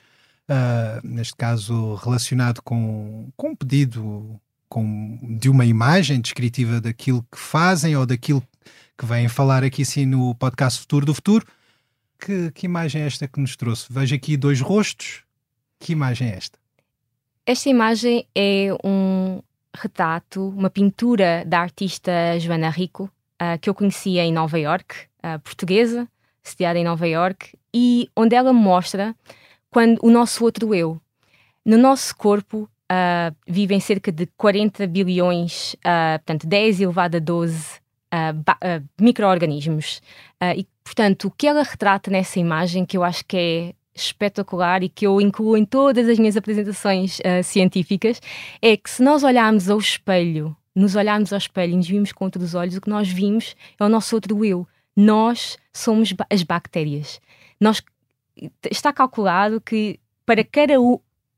neste 1.05 1.37
caso 1.37 1.95
relacionado 1.95 2.61
com, 2.63 3.29
com 3.37 3.51
um 3.51 3.57
pedido 3.57 4.39
com, 4.69 5.19
de 5.39 5.49
uma 5.49 5.65
imagem 5.65 6.21
descritiva 6.21 6.81
daquilo 6.81 7.23
que 7.31 7.39
fazem 7.39 7.97
ou 7.97 8.05
daquilo 8.05 8.43
que 8.97 9.07
vêm 9.07 9.29
falar 9.29 9.65
aqui 9.65 9.83
assim 9.83 10.05
no 10.05 10.35
podcast 10.35 10.81
Futuro 10.81 11.07
do 11.07 11.15
Futuro. 11.15 11.47
Que, 12.19 12.51
que 12.51 12.67
imagem 12.67 13.03
é 13.03 13.07
esta 13.07 13.29
que 13.29 13.41
nos 13.41 13.57
trouxe? 13.57 13.87
Vejo 13.91 14.15
aqui 14.15 14.37
dois 14.37 14.61
rostos. 14.61 15.23
Que 15.79 15.93
imagem 15.93 16.31
é 16.31 16.37
esta? 16.37 16.59
Esta 17.47 17.71
imagem 17.71 18.27
é 18.35 18.69
um 18.85 19.41
retrato, 19.75 20.49
uma 20.49 20.69
pintura 20.69 21.45
da 21.47 21.61
artista 21.61 22.13
Joana 22.39 22.69
Rico, 22.69 23.05
uh, 23.41 23.59
que 23.61 23.71
eu 23.71 23.75
conhecia 23.75 24.25
em 24.25 24.33
Nova 24.33 24.59
York, 24.59 24.95
uh, 25.19 25.39
portuguesa, 25.41 26.09
sediada 26.43 26.79
em 26.79 26.85
Nova 26.85 27.07
York, 27.07 27.57
e 27.73 28.11
onde 28.17 28.35
ela 28.35 28.53
mostra 28.53 29.15
quando 29.71 29.99
o 30.03 30.11
nosso 30.11 30.45
outro 30.45 30.75
eu, 30.75 31.01
no 31.65 31.79
nosso 31.79 32.17
corpo, 32.17 32.69
uh, 32.91 33.35
vivem 33.47 33.81
cerca 33.81 34.11
de 34.11 34.27
40 34.37 34.87
bilhões, 34.87 35.75
uh, 35.75 36.19
portanto, 36.19 36.47
10 36.47 36.81
elevado 36.81 37.17
a 37.17 37.21
12 37.21 37.81
uh, 38.13 38.89
micro-organismos. 39.01 40.01
e, 40.57 40.67
portanto, 40.83 41.29
o 41.29 41.31
que 41.31 41.47
ela 41.47 41.63
retrata 41.63 42.11
nessa 42.11 42.39
imagem, 42.39 42.85
que 42.85 42.97
eu 42.97 43.05
acho 43.05 43.25
que 43.25 43.37
é 43.37 43.75
espetacular 43.95 44.83
e 44.83 44.89
que 44.89 45.07
eu 45.07 45.21
incluo 45.21 45.57
em 45.57 45.65
todas 45.65 46.09
as 46.09 46.19
minhas 46.19 46.37
apresentações 46.37 47.19
científicas, 47.43 48.21
é 48.63 48.77
que 48.77 48.89
se 48.89 49.03
nós 49.03 49.25
olharmos 49.25 49.69
ao 49.69 49.77
espelho, 49.77 50.57
nos 50.73 50.95
olharmos 50.95 51.33
ao 51.33 51.39
espelho 51.39 51.73
e 51.73 51.77
nos 51.77 51.89
vimos 51.89 52.13
com 52.13 52.25
outros 52.25 52.55
olhos, 52.55 52.77
o 52.77 52.81
que 52.81 52.89
nós 52.89 53.09
vimos 53.09 53.57
é 53.79 53.85
o 53.85 53.89
nosso 53.89 54.15
outro 54.15 54.45
eu. 54.45 54.67
Nós 54.97 55.59
somos 55.73 56.15
as 56.31 56.45
bactérias. 56.45 57.21
Nós, 57.61 57.83
está 58.71 58.93
calculado 58.93 59.61
que 59.61 59.99
para 60.25 60.45
cada 60.45 60.79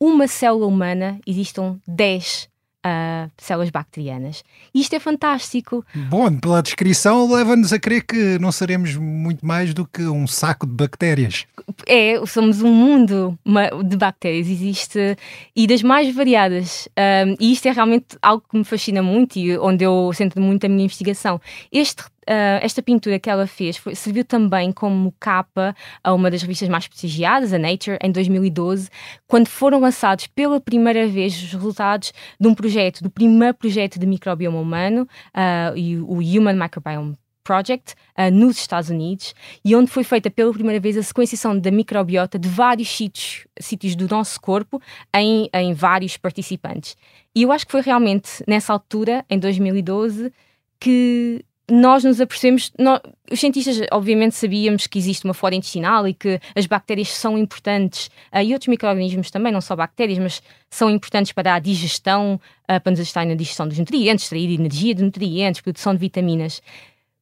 uma 0.00 0.26
célula 0.26 0.66
humana 0.66 1.20
existam 1.26 1.78
10 1.86 2.48
uh, 2.86 3.30
células 3.36 3.70
bacterianas. 3.70 4.42
E 4.74 4.80
isto 4.80 4.94
é 4.94 4.98
fantástico. 4.98 5.84
Bom, 5.94 6.38
pela 6.38 6.62
descrição 6.62 7.30
leva-nos 7.30 7.72
a 7.72 7.78
crer 7.78 8.04
que 8.04 8.38
não 8.38 8.50
seremos 8.50 8.96
muito 8.96 9.44
mais 9.44 9.74
do 9.74 9.86
que 9.86 10.02
um 10.02 10.26
saco 10.26 10.66
de 10.66 10.72
bactérias. 10.72 11.46
É, 11.86 12.24
somos 12.26 12.62
um 12.62 12.72
mundo 12.72 13.38
de 13.84 13.96
bactérias, 13.96 14.48
existe, 14.48 15.16
e 15.54 15.66
das 15.66 15.82
mais 15.82 16.14
variadas. 16.14 16.88
Um, 16.98 17.36
e 17.38 17.52
isto 17.52 17.66
é 17.66 17.72
realmente 17.72 18.16
algo 18.22 18.42
que 18.48 18.56
me 18.56 18.64
fascina 18.64 19.02
muito 19.02 19.38
e 19.38 19.56
onde 19.58 19.84
eu 19.84 20.10
centro 20.14 20.40
muito 20.40 20.64
a 20.64 20.68
minha 20.68 20.84
investigação. 20.84 21.40
Este 21.70 22.04
Uh, 22.30 22.62
esta 22.62 22.80
pintura 22.80 23.18
que 23.18 23.28
ela 23.28 23.44
fez 23.44 23.76
foi, 23.76 23.92
serviu 23.92 24.24
também 24.24 24.70
como 24.70 25.12
capa 25.18 25.74
a 26.00 26.14
uma 26.14 26.30
das 26.30 26.42
revistas 26.42 26.68
mais 26.68 26.86
prestigiadas, 26.86 27.52
a 27.52 27.58
Nature, 27.58 27.98
em 28.00 28.12
2012, 28.12 28.88
quando 29.26 29.48
foram 29.48 29.80
lançados 29.80 30.28
pela 30.28 30.60
primeira 30.60 31.08
vez 31.08 31.34
os 31.34 31.52
resultados 31.52 32.12
de 32.38 32.46
um 32.46 32.54
projeto, 32.54 33.02
do 33.02 33.10
primeiro 33.10 33.54
projeto 33.54 33.98
de 33.98 34.06
microbioma 34.06 34.60
humano, 34.60 35.08
uh, 35.34 36.04
o 36.06 36.18
Human 36.18 36.54
Microbiome 36.54 37.16
Project 37.42 37.94
uh, 38.16 38.30
nos 38.30 38.58
Estados 38.58 38.90
Unidos 38.90 39.34
e 39.64 39.74
onde 39.74 39.90
foi 39.90 40.04
feita 40.04 40.30
pela 40.30 40.52
primeira 40.52 40.78
vez 40.78 40.96
a 40.96 41.02
sequenciação 41.02 41.58
da 41.58 41.72
microbiota 41.72 42.38
de 42.38 42.48
vários 42.48 42.88
sítios, 42.88 43.44
sítios 43.58 43.96
do 43.96 44.06
nosso 44.06 44.40
corpo 44.40 44.80
em, 45.12 45.50
em 45.52 45.74
vários 45.74 46.16
participantes. 46.16 46.96
E 47.34 47.42
eu 47.42 47.50
acho 47.50 47.66
que 47.66 47.72
foi 47.72 47.80
realmente 47.80 48.44
nessa 48.46 48.72
altura, 48.72 49.24
em 49.28 49.36
2012, 49.36 50.32
que 50.78 51.44
nós 51.70 52.04
nos 52.04 52.20
apercebemos, 52.20 52.72
nós, 52.78 53.00
os 53.30 53.38
cientistas 53.38 53.80
obviamente 53.92 54.35
sabíamos 54.35 54.87
que 54.87 54.98
existe 54.98 55.24
uma 55.24 55.35
flora 55.35 55.54
intestinal 55.54 56.06
e 56.09 56.14
que 56.14 56.40
as 56.54 56.66
bactérias 56.66 57.09
são 57.09 57.38
importantes 57.38 58.09
uh, 58.35 58.40
e 58.42 58.52
outros 58.52 58.68
micro-organismos 58.68 59.30
também, 59.30 59.52
não 59.52 59.61
só 59.61 59.76
bactérias, 59.76 60.18
mas 60.18 60.42
são 60.68 60.90
importantes 60.90 61.33
para 61.33 61.54
a 61.54 61.59
digestão, 61.59 62.40
uh, 62.64 62.80
para 62.80 62.90
nos 62.90 63.00
ajudar 63.00 63.26
na 63.26 63.35
digestão 63.35 63.68
dos 63.68 63.78
nutrientes, 63.78 64.24
extrair 64.24 64.52
energia 64.52 64.94
de 64.94 65.02
nutrientes, 65.02 65.61
produção 65.61 65.94
de 65.94 66.00
vitaminas. 66.00 66.61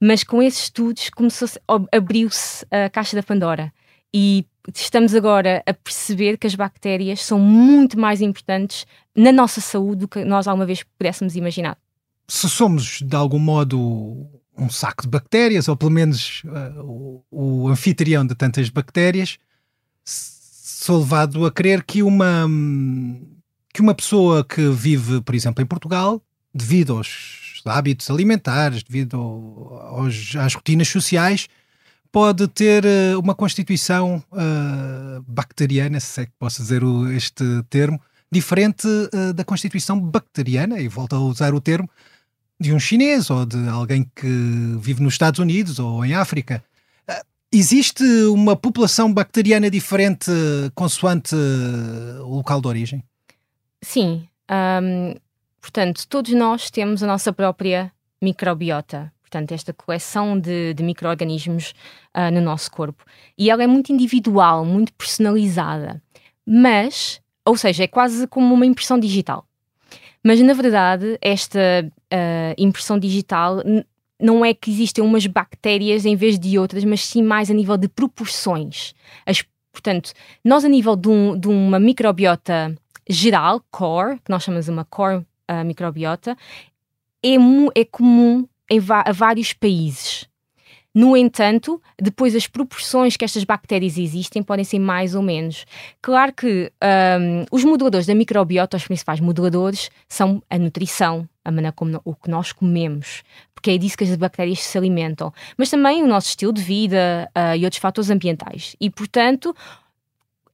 Mas 0.01 0.25
com 0.25 0.43
esses 0.43 0.65
estudos 0.65 1.11
começou 1.11 1.49
abriu-se 1.93 2.65
a 2.71 2.89
caixa 2.89 3.17
da 3.17 3.23
Pandora 3.23 3.73
e 4.15 4.47
estamos 4.75 5.15
agora 5.15 5.63
a 5.67 5.75
perceber 5.75 6.39
que 6.39 6.47
as 6.47 6.55
bactérias 6.55 7.23
são 7.23 7.39
muito 7.39 7.99
mais 7.99 8.21
importantes 8.21 8.87
na 9.15 9.33
nossa 9.33 9.61
saúde 9.61 10.03
do 10.03 10.09
que 10.09 10.25
nós 10.25 10.47
alguma 10.47 10.67
vez 10.67 10.83
pudéssemos 10.83 11.37
imaginar. 11.37 11.77
Se 12.29 12.49
somos 12.49 13.01
de 13.01 13.17
algum 13.17 13.39
modo 13.39 14.27
um 14.59 14.69
saco 14.69 15.03
de 15.03 15.09
bactérias, 15.09 15.69
ou 15.69 15.77
pelo 15.77 15.91
menos 15.91 16.43
uh, 16.45 16.83
o, 16.83 17.25
o, 17.31 17.69
anfitrião 17.69 18.27
de 18.27 18.35
tantas 18.35 18.69
bactérias, 18.69 19.39
sou 20.05 20.99
levado 20.99 21.47
a 21.47 21.53
crer 21.53 21.85
que 21.85 22.03
uma, 22.03 22.47
que 23.73 23.81
uma 23.81 23.95
pessoa 23.95 24.45
que 24.45 24.69
vive, 24.71 25.21
por 25.21 25.35
exemplo, 25.35 25.63
em 25.63 25.67
Portugal, 25.67 26.21
devido 26.53 26.97
aos 26.97 27.63
hábitos 27.65 28.11
alimentares, 28.11 28.83
devido 28.83 29.17
aos, 29.83 30.35
às 30.37 30.55
rotinas 30.55 30.89
sociais, 30.89 31.49
pode 32.11 32.49
ter 32.49 32.85
uh, 32.85 33.21
uma 33.21 33.35
constituição 33.35 34.23
uh, 34.33 35.23
bacteriana, 35.27 36.01
se 36.01 36.23
é 36.23 36.27
que 36.27 36.33
posso 36.39 36.63
dizer 36.63 36.83
este 37.15 37.45
termo, 37.71 38.01
diferente 38.31 38.87
da 39.35 39.43
constituição 39.43 39.99
bacteriana, 39.99 40.79
e 40.79 40.87
volto 40.87 41.17
a 41.17 41.19
usar 41.19 41.55
o 41.55 41.63
termo, 41.63 41.89
de 42.61 42.73
um 42.73 42.81
chinês 42.81 43.31
ou 43.31 43.47
de 43.47 43.69
alguém 43.69 44.11
que 44.15 44.27
vive 44.81 45.03
nos 45.03 45.15
Estados 45.15 45.39
Unidos 45.39 45.79
ou 45.79 46.05
em 46.05 46.15
África. 46.15 46.63
Ah, 47.07 47.23
existe 47.53 48.03
uma 48.27 48.57
população 48.57 49.13
bacteriana 49.13 49.71
diferente 49.71 50.31
consoante 50.75 51.35
o 51.35 52.37
local 52.37 52.61
de 52.61 52.69
origem? 52.69 53.05
Sim. 53.83 54.27
Um, 54.51 55.15
portanto, 55.61 56.07
todos 56.09 56.33
nós 56.33 56.71
temos 56.71 57.03
a 57.03 57.07
nossa 57.07 57.33
própria 57.33 57.93
microbiota. 58.21 59.13
Portanto, 59.23 59.53
esta 59.53 59.75
coleção 59.75 60.41
de, 60.41 60.73
de 60.73 60.83
micro-organismos 60.83 61.75
uh, 62.17 62.33
no 62.33 62.41
nosso 62.41 62.71
corpo. 62.71 63.05
E 63.37 63.51
ela 63.51 63.63
é 63.63 63.67
muito 63.67 63.93
individual, 63.93 64.65
muito 64.65 64.93
personalizada. 64.95 66.03
Mas, 66.47 67.21
ou 67.45 67.55
seja, 67.57 67.85
é 67.85 67.87
quase 67.87 68.27
como 68.27 68.55
uma 68.55 68.65
impressão 68.65 68.99
digital. 68.99 69.47
Mas, 70.25 70.41
na 70.41 70.55
verdade, 70.55 71.19
esta 71.21 71.61
uh, 72.13 72.55
impressão 72.57 72.99
digital 72.99 73.63
não 74.21 74.45
é 74.45 74.53
que 74.53 74.71
existem 74.71 75.03
umas 75.03 75.27
bactérias 75.27 76.05
em 76.05 76.17
vez 76.17 76.39
de 76.39 76.59
outras, 76.59 76.85
mas 76.85 77.05
sim 77.05 77.23
mais 77.23 77.51
a 77.51 77.55
nível 77.55 77.77
de 77.77 77.89
proporções. 77.89 78.93
As, 79.25 79.45
portanto, 79.73 80.13
nós 80.45 80.65
a 80.65 80.69
nível 80.69 80.97
de, 80.97 81.09
um, 81.09 81.39
de 81.39 81.49
uma 81.49 81.79
microbiota 81.79 82.75
geral, 83.09 83.63
core, 83.71 84.19
que 84.19 84.31
nós 84.31 84.43
chamamos 84.43 84.69
uma 84.69 84.85
core 84.85 85.19
uh, 85.19 85.65
microbiota, 85.65 86.37
é, 87.25 87.35
é 87.75 87.85
comum 87.85 88.47
a 89.07 89.13
vários 89.13 89.53
países. 89.53 90.29
No 90.95 91.17
entanto, 91.17 91.81
depois 92.01 92.35
as 92.35 92.47
proporções 92.47 93.17
que 93.17 93.25
estas 93.25 93.45
bactérias 93.45 93.97
existem 93.97 94.43
podem 94.43 94.65
ser 94.65 94.79
mais 94.79 95.15
ou 95.15 95.23
menos. 95.23 95.65
Claro 96.03 96.33
que 96.33 96.73
um, 96.83 97.45
os 97.53 97.63
moduladores 97.63 98.07
da 98.07 98.15
microbiota, 98.15 98.77
os 98.77 98.87
principais 98.87 99.21
moduladores, 99.21 99.91
são 100.09 100.43
a 100.51 100.59
nutrição, 100.59 101.29
a 101.49 101.51
maneira 101.51 101.73
como 101.73 101.99
o 102.05 102.15
que 102.15 102.31
nós 102.31 102.53
comemos, 102.53 103.23
porque 103.55 103.71
é 103.71 103.79
disso 103.79 103.97
que 103.97 104.05
as 104.05 104.15
bactérias 104.17 104.61
se 104.61 104.77
alimentam, 104.77 105.33
mas 105.57 105.71
também 105.71 106.03
o 106.03 106.07
nosso 106.07 106.29
estilo 106.29 106.53
de 106.53 106.63
vida 106.63 107.29
uh, 107.37 107.57
e 107.57 107.65
outros 107.65 107.81
fatores 107.81 108.11
ambientais. 108.11 108.77
E, 108.79 108.91
portanto, 108.91 109.57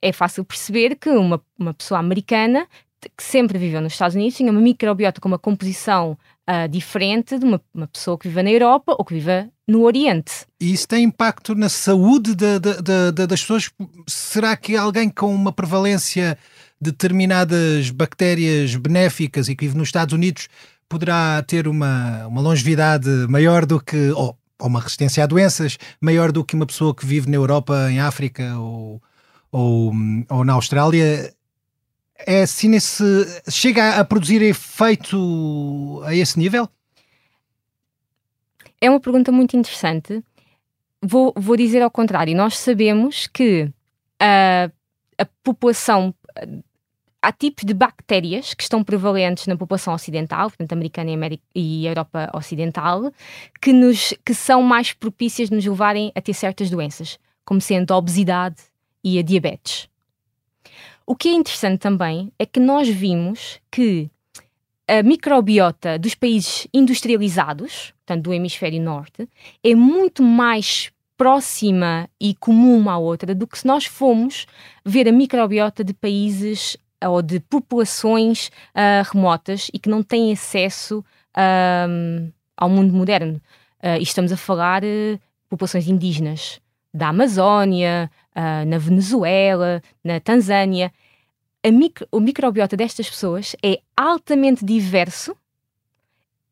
é 0.01 0.13
fácil 0.13 0.45
perceber 0.45 0.95
que 0.95 1.11
uma, 1.11 1.43
uma 1.59 1.75
pessoa 1.75 1.99
americana 1.99 2.69
que 3.17 3.23
sempre 3.23 3.59
viveu 3.59 3.81
nos 3.81 3.93
Estados 3.93 4.15
Unidos 4.15 4.37
tinha 4.37 4.51
uma 4.51 4.61
microbiota 4.61 5.21
com 5.21 5.29
uma 5.29 5.39
composição 5.39 6.17
uh, 6.49 6.69
diferente 6.69 7.39
de 7.39 7.45
uma, 7.45 7.61
uma, 7.75 7.87
pessoa 7.89 8.17
que 8.17 8.29
vive 8.29 8.43
na 8.43 8.51
Europa 8.51 8.95
ou 8.97 9.05
que 9.05 9.15
vive 9.15 9.51
no 9.67 9.83
Oriente. 9.83 10.47
E 10.61 10.73
isso 10.73 10.87
tem 10.87 11.05
impacto 11.05 11.55
na 11.55 11.69
saúde 11.69 12.35
de, 12.35 12.59
de, 12.61 12.83
de, 13.13 13.27
das 13.27 13.41
pessoas? 13.41 13.71
Será 14.07 14.57
que 14.57 14.77
alguém 14.77 15.11
com 15.11 15.35
uma 15.35 15.53
prevalência 15.53 16.39
de 16.81 16.91
determinadas 16.91 17.91
bactérias 17.91 18.77
benéficas 18.77 19.49
e 19.49 19.57
que 19.57 19.65
vive 19.65 19.77
nos 19.77 19.89
Estados 19.89 20.13
Unidos 20.13 20.49
poderá 20.95 21.43
ter 21.43 21.69
uma, 21.69 22.27
uma 22.27 22.41
longevidade 22.41 23.09
maior 23.29 23.67
do 23.67 23.81
que. 23.81 24.11
Ou, 24.11 24.37
ou 24.59 24.69
uma 24.69 24.81
resistência 24.81 25.23
a 25.23 25.27
doenças 25.27 25.77
maior 26.01 26.31
do 26.31 26.45
que 26.45 26.55
uma 26.55 26.65
pessoa 26.65 26.95
que 26.95 27.05
vive 27.05 27.29
na 27.29 27.37
Europa, 27.37 27.91
em 27.91 28.01
África 28.01 28.57
ou, 28.57 29.03
ou, 29.51 29.93
ou 30.31 30.45
na 30.45 30.53
Austrália? 30.53 31.35
é 32.27 32.43
assim 32.43 32.69
nesse. 32.69 33.05
chega 33.51 33.97
a 33.97 34.05
produzir 34.05 34.43
efeito 34.43 36.03
a 36.05 36.15
esse 36.15 36.39
nível? 36.39 36.69
É 38.81 38.89
uma 38.91 39.01
pergunta 39.01 39.33
muito 39.33 39.57
interessante. 39.57 40.23
Vou, 41.03 41.33
vou 41.37 41.57
dizer 41.57 41.83
ao 41.83 41.91
contrário. 41.91 42.37
Nós 42.37 42.57
sabemos 42.57 43.27
que 43.27 43.71
a, 44.21 44.71
a 45.19 45.27
população. 45.43 46.15
Há 47.25 47.33
tipos 47.33 47.65
de 47.65 47.73
bactérias 47.73 48.53
que 48.53 48.63
estão 48.63 48.85
prevalentes 48.85 49.47
na 49.47 49.57
população 49.57 49.95
ocidental, 49.95 50.51
portanto, 50.51 50.75
americana 50.75 51.11
e, 51.11 51.15
América, 51.15 51.43
e 51.55 51.87
Europa 51.87 52.31
Ocidental, 52.35 53.11
que, 53.63 53.73
nos, 53.73 54.13
que 54.23 54.35
são 54.35 54.63
mais 54.63 54.93
propícias 54.93 55.49
de 55.49 55.55
nos 55.55 55.65
levarem 55.65 56.13
a 56.15 56.21
ter 56.21 56.35
certas 56.35 56.69
doenças, 56.69 57.19
como 57.43 57.63
sendo 57.63 57.95
a 57.95 57.97
obesidade 57.97 58.57
e 59.03 59.19
a 59.19 59.23
diabetes. 59.23 59.89
O 61.07 61.17
que 61.17 61.31
é 61.31 61.33
interessante 61.33 61.81
também 61.81 62.31
é 62.39 62.45
que 62.45 62.61
nós 62.61 62.91
vimos 62.91 63.59
que 63.71 64.11
a 64.87 65.03
microbiota 65.03 65.99
dos 65.99 66.15
países 66.15 66.69
industrializados, 66.75 67.95
portanto 68.05 68.25
do 68.25 68.35
hemisfério 68.35 68.83
norte, 68.83 69.27
é 69.65 69.75
muito 69.75 70.23
mais 70.23 70.93
próxima 71.17 72.07
e 72.21 72.35
comum 72.35 72.91
à 72.91 72.99
outra 72.99 73.35
do 73.35 73.47
que 73.47 73.59
se 73.59 73.67
nós 73.67 73.87
formos 73.87 74.47
ver 74.85 75.09
a 75.09 75.13
microbiota 75.13 75.83
de 75.83 75.95
países 75.95 76.77
ou 77.03 77.23
de 77.23 77.41
populações 77.41 78.49
uh, 78.75 79.09
remotas 79.13 79.71
e 79.73 79.79
que 79.79 79.89
não 79.89 80.03
têm 80.03 80.33
acesso 80.33 81.05
uh, 81.37 82.33
ao 82.57 82.69
mundo 82.69 82.93
moderno. 82.93 83.41
Uh, 83.83 83.99
e 83.99 84.03
estamos 84.03 84.33
a 84.33 84.37
falar 84.37 84.83
uh, 84.83 85.21
populações 85.49 85.87
indígenas 85.89 86.61
da 86.93 87.09
Amazónia, 87.09 88.11
uh, 88.35 88.67
na 88.67 88.79
Venezuela, 88.79 89.83
na 90.03 90.21
Tanzânia. 90.21 90.93
Micro, 91.67 92.07
o 92.13 92.21
microbiota 92.21 92.77
destas 92.77 93.09
pessoas 93.09 93.57
é 93.63 93.81
altamente 93.97 94.65
diverso 94.65 95.37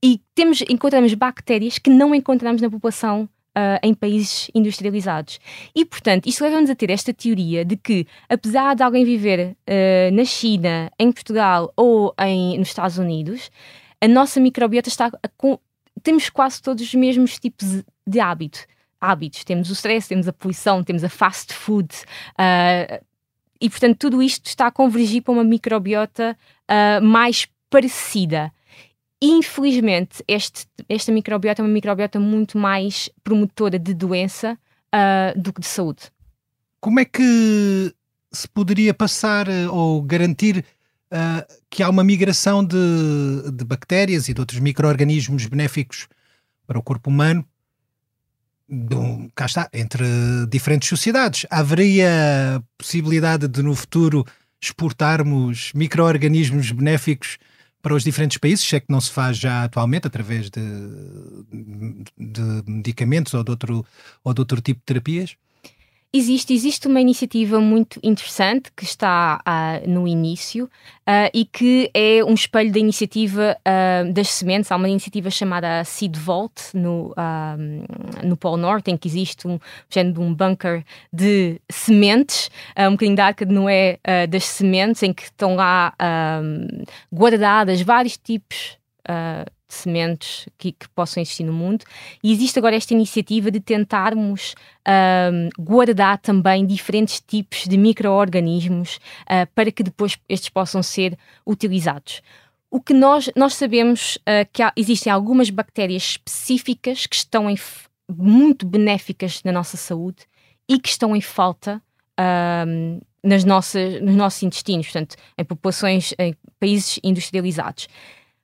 e 0.03 0.21
temos, 0.35 0.63
encontramos 0.69 1.15
bactérias 1.15 1.79
que 1.79 1.91
não 1.91 2.15
encontramos 2.15 2.61
na 2.61 2.71
população 2.71 3.29
Uh, 3.55 3.77
em 3.83 3.93
países 3.93 4.51
industrializados. 4.55 5.39
E, 5.75 5.85
portanto, 5.85 6.27
isto 6.27 6.43
leva-nos 6.43 6.71
a 6.71 6.75
ter 6.75 6.89
esta 6.89 7.13
teoria 7.13 7.67
de 7.67 7.77
que, 7.77 8.07
apesar 8.27 8.75
de 8.75 8.83
alguém 8.83 9.05
viver 9.05 9.55
uh, 9.69 10.15
na 10.15 10.25
China, 10.25 10.91
em 10.99 11.13
Portugal 11.13 11.71
ou 11.77 12.15
em, 12.19 12.59
nos 12.59 12.69
Estados 12.69 12.97
Unidos, 12.97 13.51
a 14.01 14.09
nossa 14.09 14.41
microbiota 14.41 14.89
está. 14.89 15.11
Com, 15.37 15.59
temos 16.03 16.31
quase 16.31 16.63
todos 16.63 16.83
os 16.83 16.95
mesmos 16.95 17.39
tipos 17.39 17.85
de 18.07 18.21
hábito 18.21 18.61
hábitos. 18.99 19.45
Temos 19.45 19.69
o 19.69 19.75
stress, 19.75 20.09
temos 20.09 20.27
a 20.27 20.33
poluição, 20.33 20.83
temos 20.83 21.05
a 21.05 21.11
fast 21.11 21.53
food. 21.53 21.89
Uh, 22.39 23.05
e, 23.61 23.69
portanto, 23.69 23.99
tudo 23.99 24.23
isto 24.23 24.47
está 24.47 24.69
a 24.69 24.73
convergir 24.73 25.23
para 25.23 25.33
uma 25.33 25.45
microbiota 25.45 26.39
mais 27.03 27.47
parecida. 27.69 28.51
Infelizmente, 29.25 30.25
este, 30.27 30.67
esta 30.89 31.13
microbiota 31.13 31.63
é 31.63 31.65
uma 31.65 31.73
microbiota 31.73 32.19
muito 32.19 32.59
mais 32.59 33.09
promotora 33.23 33.79
de 33.79 33.95
doença 33.95 34.59
uh, 34.93 35.41
do 35.41 35.53
que 35.53 35.61
de 35.61 35.67
saúde. 35.69 36.11
Como 36.81 36.99
é 36.99 37.05
que 37.05 37.95
se 38.33 38.49
poderia 38.49 38.93
passar 38.93 39.47
ou 39.71 40.03
garantir 40.03 40.65
uh, 41.13 41.55
que 41.71 41.85
há 41.85 41.89
uma 41.89 42.03
migração 42.03 42.65
de, 42.65 42.77
de 43.53 43.65
bactérias 43.65 44.29
e 44.29 44.35
de 44.35 44.41
outros 44.41 44.59
micro-organismos 44.59 45.47
benéficos 45.47 46.09
para 46.67 46.77
o 46.77 46.83
corpo 46.83 47.09
humano 47.09 47.47
cá 49.35 49.47
está, 49.47 49.69
entre 49.73 50.05
diferentes 50.49 50.89
sociedades. 50.89 51.47
Haveria 51.51 52.63
possibilidade 52.79 53.47
de, 53.47 53.63
no 53.63 53.75
futuro, 53.75 54.25
exportarmos 54.61 55.73
micro-organismos 55.75 56.71
benéficos 56.71 57.39
para 57.83 57.95
os 57.95 58.05
diferentes 58.05 58.39
países, 58.39 58.65
se 58.65 58.77
é 58.77 58.81
que 58.81 58.91
não 58.91 59.01
se 59.01 59.11
faz 59.11 59.37
já 59.37 59.65
atualmente 59.65 60.07
através 60.07 60.49
de, 60.49 60.61
de 62.17 62.63
medicamentos 62.67 63.35
ou 63.35 63.43
de, 63.43 63.51
outro, 63.51 63.87
ou 64.23 64.33
de 64.33 64.41
outro 64.41 64.61
tipo 64.61 64.81
de 64.81 64.87
terapias? 64.87 65.37
Existe, 66.15 66.53
existe 66.53 66.87
uma 66.87 67.01
iniciativa 67.01 67.59
muito 67.59 67.99
interessante 68.03 68.71
que 68.77 68.85
está 68.85 69.41
uh, 69.49 69.89
no 69.89 70.07
início 70.07 70.67
uh, 70.67 71.31
e 71.33 71.47
que 71.47 71.91
é 71.95 72.23
um 72.23 72.35
espelho 72.35 72.71
da 72.71 72.79
iniciativa 72.79 73.57
uh, 73.57 74.13
das 74.13 74.29
sementes. 74.29 74.71
Há 74.71 74.77
uma 74.77 74.91
iniciativa 74.91 75.31
chamada 75.31 75.83
Seed 75.85 76.15
Vault 76.19 76.77
no, 76.77 77.15
no 78.23 78.37
Polo 78.37 78.59
Norte, 78.59 78.91
em 78.91 78.97
que 78.99 79.09
existe 79.09 79.49
um 79.49 79.59
género 79.89 80.17
de 80.17 80.21
um 80.21 80.35
bunker 80.35 80.85
de 81.11 81.59
sementes, 81.71 82.51
um 82.79 82.91
bocadinho 82.91 83.17
da 83.17 83.25
arca 83.25 83.47
de 83.47 83.55
Noé 83.55 83.99
das 84.29 84.45
sementes, 84.45 85.03
em 85.03 85.15
que 85.15 85.23
estão 85.23 85.55
lá 85.55 85.95
guardadas 87.11 87.81
vários 87.81 88.19
tipos 88.19 88.77
de 89.73 89.79
sementes 89.79 90.47
que, 90.59 90.73
que, 90.73 90.89
possam 90.91 91.23
existir 91.23 91.45
no 91.45 91.53
mundo. 91.53 91.85
E 92.23 92.31
existe 92.31 92.59
agora 92.59 92.77
esta 92.77 92.93
iniciativa 92.93 93.51
de 93.51 93.59
tentarmos 93.59 94.55
guardar 95.59 96.19
também 96.19 96.67
diferentes 96.67 97.21
tipos 97.21 97.67
de 97.67 97.79
micro-organismos 97.79 98.97
uh, 98.97 99.47
para 99.55 99.71
que 99.71 99.83
depois 99.83 100.19
estes 100.29 100.49
possam 100.49 100.83
ser 100.83 101.17
utilizados. 101.47 102.21
O 102.69 102.81
que 102.81 102.93
nós, 102.93 103.31
nós 103.37 103.55
sabemos 103.55 104.17
uh, 104.17 104.49
que 104.53 104.61
há, 104.61 104.73
existem 104.77 105.13
algumas 105.13 105.51
bactérias 105.51 106.03
específicas 106.03 107.07
que 107.07 107.15
estão 107.15 107.49
em, 107.49 107.57
muito 108.11 108.67
benéficas 108.67 109.41
na 109.45 109.53
nossa 109.53 109.77
saúde 109.77 110.27
e 110.69 110.81
que 110.81 110.89
estão 110.89 111.15
em 111.15 111.21
falta 111.21 111.81
nas 113.23 113.45
nossas, 113.45 114.01
nos 114.01 114.15
nossos 114.15 114.43
intestinos, 114.43 114.87
portanto, 114.87 115.17
em 115.39 115.45
populações, 115.45 116.15
em 116.19 116.35
países 116.59 116.99
industrializados. 117.03 117.89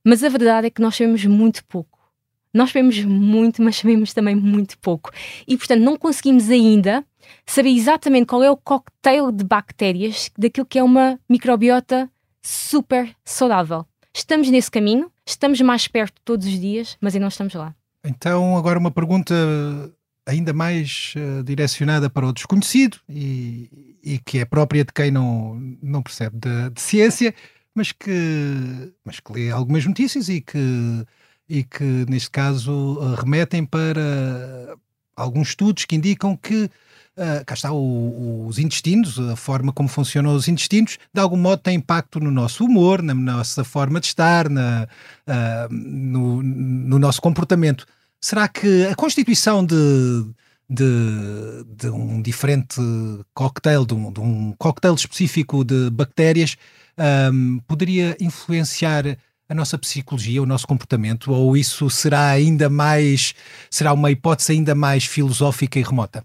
Mas 0.08 0.24
a 0.24 0.30
verdade 0.30 0.68
é 0.68 0.70
que 0.70 0.80
nós 0.80 0.96
sabemos 0.96 1.22
muito 1.26 1.62
pouco. 1.66 1.98
Nós 2.54 2.70
sabemos 2.70 3.04
muito, 3.04 3.60
mas 3.60 3.76
sabemos 3.76 4.14
também 4.14 4.34
muito 4.34 4.78
pouco. 4.78 5.10
E, 5.46 5.54
portanto, 5.54 5.82
não 5.82 5.98
conseguimos 5.98 6.48
ainda 6.48 7.04
saber 7.44 7.68
exatamente 7.68 8.24
qual 8.24 8.42
é 8.42 8.50
o 8.50 8.56
cocktail 8.56 9.30
de 9.30 9.44
bactérias 9.44 10.30
daquilo 10.38 10.64
que 10.64 10.78
é 10.78 10.82
uma 10.82 11.20
microbiota 11.28 12.10
super 12.40 13.14
saudável. 13.22 13.84
Estamos 14.16 14.48
nesse 14.48 14.70
caminho, 14.70 15.12
estamos 15.26 15.60
mais 15.60 15.86
perto 15.86 16.22
todos 16.24 16.46
os 16.46 16.58
dias, 16.58 16.96
mas 17.02 17.14
ainda 17.14 17.24
não 17.24 17.28
estamos 17.28 17.52
lá. 17.52 17.74
Então, 18.02 18.56
agora 18.56 18.78
uma 18.78 18.90
pergunta 18.90 19.34
ainda 20.26 20.54
mais 20.54 21.12
uh, 21.18 21.44
direcionada 21.44 22.08
para 22.08 22.26
o 22.26 22.32
desconhecido 22.32 22.96
e, 23.10 23.98
e, 24.02 24.18
que 24.18 24.38
é 24.38 24.46
própria 24.46 24.86
de 24.86 24.92
quem 24.94 25.10
não, 25.10 25.54
não 25.82 26.02
percebe 26.02 26.38
de, 26.38 26.70
de 26.70 26.80
ciência 26.80 27.34
mas 27.74 27.92
que, 27.92 28.92
mas 29.04 29.20
que 29.20 29.32
lê 29.32 29.50
algumas 29.50 29.84
notícias 29.84 30.28
e 30.28 30.40
que, 30.40 31.04
e 31.48 31.64
que 31.64 31.84
neste 32.08 32.30
caso, 32.30 32.98
eh, 33.00 33.20
remetem 33.20 33.64
para 33.64 34.76
alguns 35.16 35.50
estudos 35.50 35.84
que 35.84 35.96
indicam 35.96 36.36
que 36.36 36.70
Uh, 37.18 37.44
cá 37.44 37.54
está 37.54 37.72
o, 37.72 38.46
os 38.46 38.60
intestinos, 38.60 39.18
a 39.18 39.34
forma 39.34 39.72
como 39.72 39.88
funcionam 39.88 40.36
os 40.36 40.46
intestinos, 40.46 41.00
de 41.12 41.20
algum 41.20 41.36
modo 41.36 41.60
tem 41.60 41.74
impacto 41.74 42.20
no 42.20 42.30
nosso 42.30 42.64
humor, 42.64 43.02
na 43.02 43.12
nossa 43.12 43.64
forma 43.64 43.98
de 43.98 44.06
estar, 44.06 44.48
na, 44.48 44.86
uh, 45.26 45.74
no, 45.74 46.40
no, 46.44 46.96
nosso 46.96 47.20
comportamento. 47.20 47.84
Será 48.20 48.46
que 48.46 48.86
a 48.86 48.94
constituição 48.94 49.66
de, 49.66 49.74
de, 50.68 51.64
de 51.66 51.88
um 51.88 52.20
diferente 52.20 52.80
cocktail, 53.32 53.86
de 53.86 53.94
um, 53.94 54.12
de 54.12 54.20
um 54.20 54.54
cocktail 54.58 54.94
específico 54.94 55.64
de 55.64 55.90
bactérias, 55.90 56.56
um, 57.32 57.58
poderia 57.66 58.16
influenciar 58.20 59.16
a 59.48 59.54
nossa 59.54 59.78
psicologia, 59.78 60.42
o 60.42 60.46
nosso 60.46 60.66
comportamento, 60.66 61.32
ou 61.32 61.56
isso 61.56 61.88
será 61.88 62.28
ainda 62.28 62.68
mais, 62.68 63.34
será 63.70 63.94
uma 63.94 64.10
hipótese 64.10 64.52
ainda 64.52 64.74
mais 64.74 65.04
filosófica 65.04 65.78
e 65.78 65.82
remota? 65.82 66.22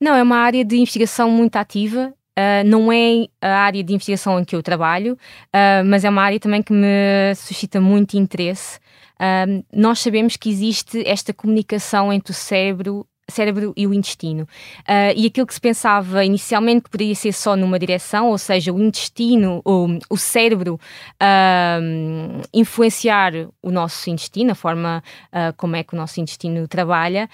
Não, 0.00 0.16
é 0.16 0.22
uma 0.22 0.38
área 0.38 0.64
de 0.64 0.76
investigação 0.76 1.30
muito 1.30 1.54
ativa. 1.54 2.12
Uh, 2.36 2.66
não 2.66 2.90
é 2.90 3.26
a 3.40 3.58
área 3.58 3.84
de 3.84 3.92
investigação 3.92 4.40
em 4.40 4.44
que 4.44 4.56
eu 4.56 4.62
trabalho, 4.62 5.12
uh, 5.14 5.84
mas 5.84 6.02
é 6.02 6.10
uma 6.10 6.22
área 6.22 6.40
também 6.40 6.62
que 6.62 6.72
me 6.72 7.34
suscita 7.36 7.80
muito 7.80 8.16
interesse. 8.16 8.78
Uh, 9.20 9.62
nós 9.72 10.00
sabemos 10.00 10.36
que 10.36 10.48
existe 10.48 11.06
esta 11.06 11.32
comunicação 11.32 12.12
entre 12.12 12.32
o 12.32 12.34
cérebro 12.34 13.06
cérebro 13.32 13.72
e 13.76 13.86
o 13.86 13.92
intestino. 13.92 14.44
Uh, 14.80 15.12
e 15.16 15.26
aquilo 15.26 15.46
que 15.46 15.54
se 15.54 15.60
pensava 15.60 16.24
inicialmente 16.24 16.82
que 16.82 16.90
poderia 16.90 17.14
ser 17.14 17.32
só 17.32 17.56
numa 17.56 17.78
direção, 17.78 18.28
ou 18.28 18.38
seja, 18.38 18.72
o 18.72 18.80
intestino, 18.80 19.60
ou 19.64 19.98
o 20.08 20.16
cérebro 20.16 20.74
uh, 20.74 22.42
influenciar 22.52 23.32
o 23.62 23.70
nosso 23.70 24.10
intestino, 24.10 24.52
a 24.52 24.54
forma 24.54 25.02
uh, 25.28 25.52
como 25.56 25.76
é 25.76 25.82
que 25.82 25.94
o 25.94 25.96
nosso 25.96 26.20
intestino 26.20 26.68
trabalha, 26.68 27.28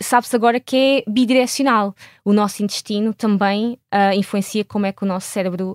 sabe-se 0.00 0.36
agora 0.36 0.60
que 0.60 0.76
é 0.76 1.10
bidirecional. 1.10 1.94
O 2.24 2.32
nosso 2.32 2.62
intestino 2.62 3.14
também 3.14 3.78
influencia 4.16 4.64
como 4.64 4.86
é 4.86 4.92
que 4.92 5.02
o 5.02 5.06
nosso 5.06 5.28
cérebro 5.28 5.74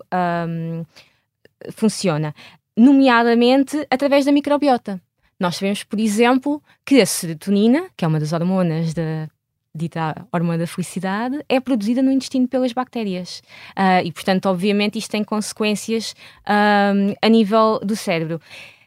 funciona, 1.73 2.33
nomeadamente 2.77 3.85
através 3.89 4.25
da 4.25 4.31
microbiota. 4.31 5.01
Nós 5.39 5.57
sabemos, 5.57 5.83
por 5.83 5.99
exemplo, 5.99 6.61
que 6.85 7.01
a 7.01 7.05
serotonina, 7.05 7.87
que 7.95 8.05
é 8.05 8.07
uma 8.07 8.19
das 8.19 8.31
hormonas 8.31 8.93
da 8.93 9.29
dita 9.75 10.25
hormona 10.31 10.59
da 10.59 10.67
felicidade, 10.67 11.43
é 11.49 11.59
produzida 11.59 12.01
no 12.01 12.09
intestino 12.09 12.47
pelas 12.47 12.71
bactérias. 12.71 13.41
Uh, 13.77 14.05
e, 14.05 14.11
portanto, 14.11 14.45
obviamente, 14.45 14.97
isto 14.97 15.11
tem 15.11 15.23
consequências 15.23 16.15
um, 16.47 17.13
a 17.21 17.27
nível 17.27 17.79
do 17.83 17.95
cérebro. 17.95 18.39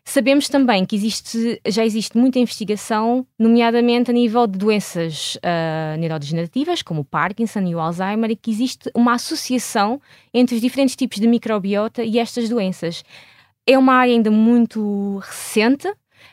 Sabemos 0.02 0.48
também 0.48 0.86
que 0.86 0.96
existe, 0.96 1.60
já 1.66 1.84
existe 1.84 2.16
muita 2.16 2.38
investigação, 2.38 3.26
nomeadamente 3.38 4.10
a 4.10 4.14
nível 4.14 4.46
de 4.46 4.58
doenças 4.58 5.36
uh, 5.36 5.98
neurodegenerativas, 5.98 6.80
como 6.80 7.02
o 7.02 7.04
Parkinson 7.04 7.60
e 7.60 7.74
o 7.74 7.78
Alzheimer, 7.78 8.30
e 8.30 8.36
que 8.36 8.50
existe 8.50 8.90
uma 8.94 9.12
associação 9.12 10.00
entre 10.32 10.54
os 10.54 10.62
diferentes 10.62 10.96
tipos 10.96 11.20
de 11.20 11.26
microbiota 11.26 12.02
e 12.02 12.18
estas 12.18 12.48
doenças. 12.48 13.04
É 13.66 13.76
uma 13.76 13.92
área 13.92 14.14
ainda 14.14 14.30
muito 14.30 15.18
recente, 15.18 15.92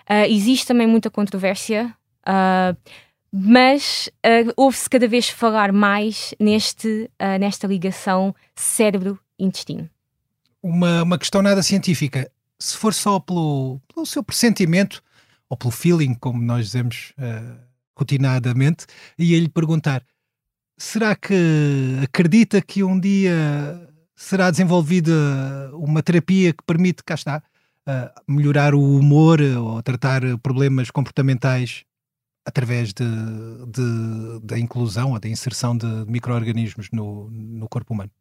Uh, 0.09 0.25
existe 0.29 0.67
também 0.67 0.87
muita 0.87 1.09
controvérsia, 1.09 1.93
uh, 2.27 2.77
mas 3.31 4.09
uh, 4.25 4.53
ouve-se 4.55 4.89
cada 4.89 5.07
vez 5.07 5.29
falar 5.29 5.71
mais 5.71 6.33
neste, 6.39 7.09
nesta 7.39 7.67
ligação 7.67 8.33
cérebro-intestino. 8.55 9.89
Uma, 10.63 11.03
uma 11.03 11.17
questão 11.17 11.41
nada 11.41 11.61
científica. 11.61 12.31
Se 12.57 12.77
for 12.77 12.93
só 12.93 13.19
pelo, 13.19 13.81
pelo 13.93 14.05
seu 14.05 14.23
pressentimento, 14.23 15.03
ou 15.49 15.57
pelo 15.57 15.71
feeling, 15.71 16.13
como 16.15 16.41
nós 16.41 16.67
dizemos 16.67 17.13
rotinadamente, 17.95 18.85
ia 19.19 19.37
lhe 19.37 19.49
perguntar: 19.49 20.01
será 20.77 21.15
que 21.15 21.35
acredita 22.03 22.61
que 22.61 22.83
um 22.83 22.97
dia 22.99 23.85
será 24.15 24.49
desenvolvida 24.49 25.13
uma 25.73 26.01
terapia 26.01 26.53
que 26.53 26.63
permite, 26.65 27.03
cá 27.03 27.15
está, 27.15 27.43
uh, 27.87 28.21
melhorar 28.27 28.73
o 28.73 28.97
humor 28.97 29.39
ou 29.41 29.81
tratar 29.81 30.21
problemas 30.39 30.91
comportamentais 30.91 31.83
através 32.45 32.93
de, 32.93 33.05
de, 33.67 34.39
da 34.43 34.59
inclusão 34.59 35.11
ou 35.11 35.19
da 35.19 35.27
inserção 35.27 35.75
de 35.75 35.87
micro-organismos 36.07 36.89
no, 36.91 37.29
no 37.31 37.67
corpo 37.67 37.93
humano? 37.93 38.11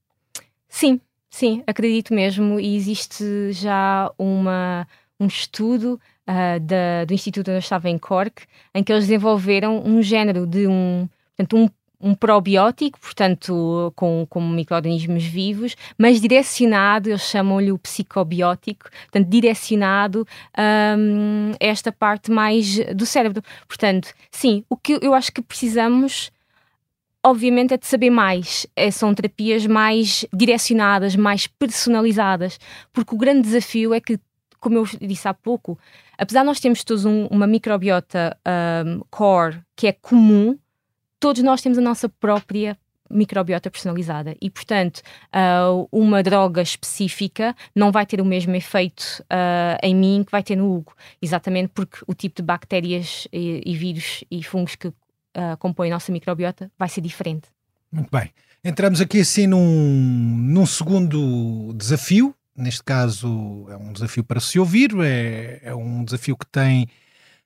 Sim, 0.68 1.00
sim, 1.30 1.62
acredito 1.66 2.14
mesmo. 2.14 2.58
E 2.58 2.74
existe 2.74 3.52
já 3.52 4.10
uma, 4.18 4.88
um 5.20 5.26
estudo 5.26 6.00
uh, 6.28 6.60
da, 6.60 7.04
do 7.04 7.12
Instituto 7.12 7.48
onde 7.48 7.56
eu 7.56 7.60
estava 7.60 7.88
em 7.90 7.98
Cork, 7.98 8.46
em 8.74 8.82
que 8.82 8.92
eles 8.92 9.04
desenvolveram 9.04 9.82
um 9.84 10.02
género 10.02 10.46
de 10.46 10.66
um, 10.66 11.08
portanto, 11.36 11.56
um 11.56 11.68
um 12.04 12.14
probiótico, 12.14 13.00
portanto, 13.00 13.92
com, 13.96 14.26
com 14.28 14.40
micro-organismos 14.42 15.24
vivos, 15.24 15.74
mas 15.96 16.20
direcionado, 16.20 17.08
eles 17.08 17.22
chamam-lhe 17.22 17.72
o 17.72 17.78
psicobiótico, 17.78 18.90
portanto, 18.90 19.26
direcionado 19.26 20.28
um, 20.98 21.52
a 21.52 21.64
esta 21.64 21.90
parte 21.90 22.30
mais 22.30 22.78
do 22.94 23.06
cérebro. 23.06 23.42
Portanto, 23.66 24.12
sim, 24.30 24.62
o 24.68 24.76
que 24.76 24.98
eu 25.00 25.14
acho 25.14 25.32
que 25.32 25.40
precisamos 25.40 26.30
obviamente 27.24 27.72
é 27.72 27.78
de 27.78 27.86
saber 27.86 28.10
mais. 28.10 28.66
É, 28.76 28.90
são 28.90 29.14
terapias 29.14 29.66
mais 29.66 30.26
direcionadas, 30.30 31.16
mais 31.16 31.46
personalizadas, 31.46 32.58
porque 32.92 33.14
o 33.14 33.18
grande 33.18 33.40
desafio 33.40 33.94
é 33.94 34.00
que, 34.00 34.20
como 34.60 34.76
eu 34.76 34.86
disse 35.00 35.26
há 35.26 35.32
pouco, 35.32 35.78
apesar 36.18 36.40
de 36.40 36.46
nós 36.46 36.60
termos 36.60 36.84
todos 36.84 37.06
um, 37.06 37.26
uma 37.28 37.46
microbiota 37.46 38.36
um, 38.86 39.00
core 39.10 39.62
que 39.74 39.86
é 39.86 39.92
comum, 39.92 40.58
todos 41.18 41.42
nós 41.42 41.62
temos 41.62 41.78
a 41.78 41.80
nossa 41.80 42.08
própria 42.08 42.78
microbiota 43.10 43.70
personalizada 43.70 44.36
e, 44.40 44.50
portanto, 44.50 45.02
uh, 45.28 45.88
uma 45.92 46.22
droga 46.22 46.62
específica 46.62 47.54
não 47.74 47.92
vai 47.92 48.06
ter 48.06 48.20
o 48.20 48.24
mesmo 48.24 48.54
efeito 48.54 49.22
uh, 49.24 49.78
em 49.82 49.94
mim 49.94 50.22
que 50.24 50.32
vai 50.32 50.42
ter 50.42 50.56
no 50.56 50.74
Hugo, 50.74 50.94
exatamente 51.20 51.70
porque 51.74 51.98
o 52.06 52.14
tipo 52.14 52.36
de 52.36 52.42
bactérias 52.42 53.28
e, 53.32 53.62
e 53.64 53.76
vírus 53.76 54.24
e 54.30 54.42
fungos 54.42 54.74
que 54.74 54.88
uh, 54.88 54.94
compõem 55.58 55.90
a 55.90 55.94
nossa 55.94 56.10
microbiota 56.10 56.70
vai 56.78 56.88
ser 56.88 57.00
diferente. 57.00 57.48
Muito 57.92 58.10
bem. 58.10 58.30
Entramos 58.64 59.00
aqui 59.00 59.20
assim 59.20 59.46
num, 59.46 59.60
num 59.60 60.66
segundo 60.66 61.72
desafio. 61.74 62.34
Neste 62.56 62.82
caso, 62.82 63.66
é 63.68 63.76
um 63.76 63.92
desafio 63.92 64.22
para 64.22 64.40
se 64.40 64.58
ouvir, 64.58 64.90
é, 65.02 65.60
é 65.64 65.74
um 65.74 66.04
desafio 66.04 66.36
que 66.36 66.46
tem 66.46 66.88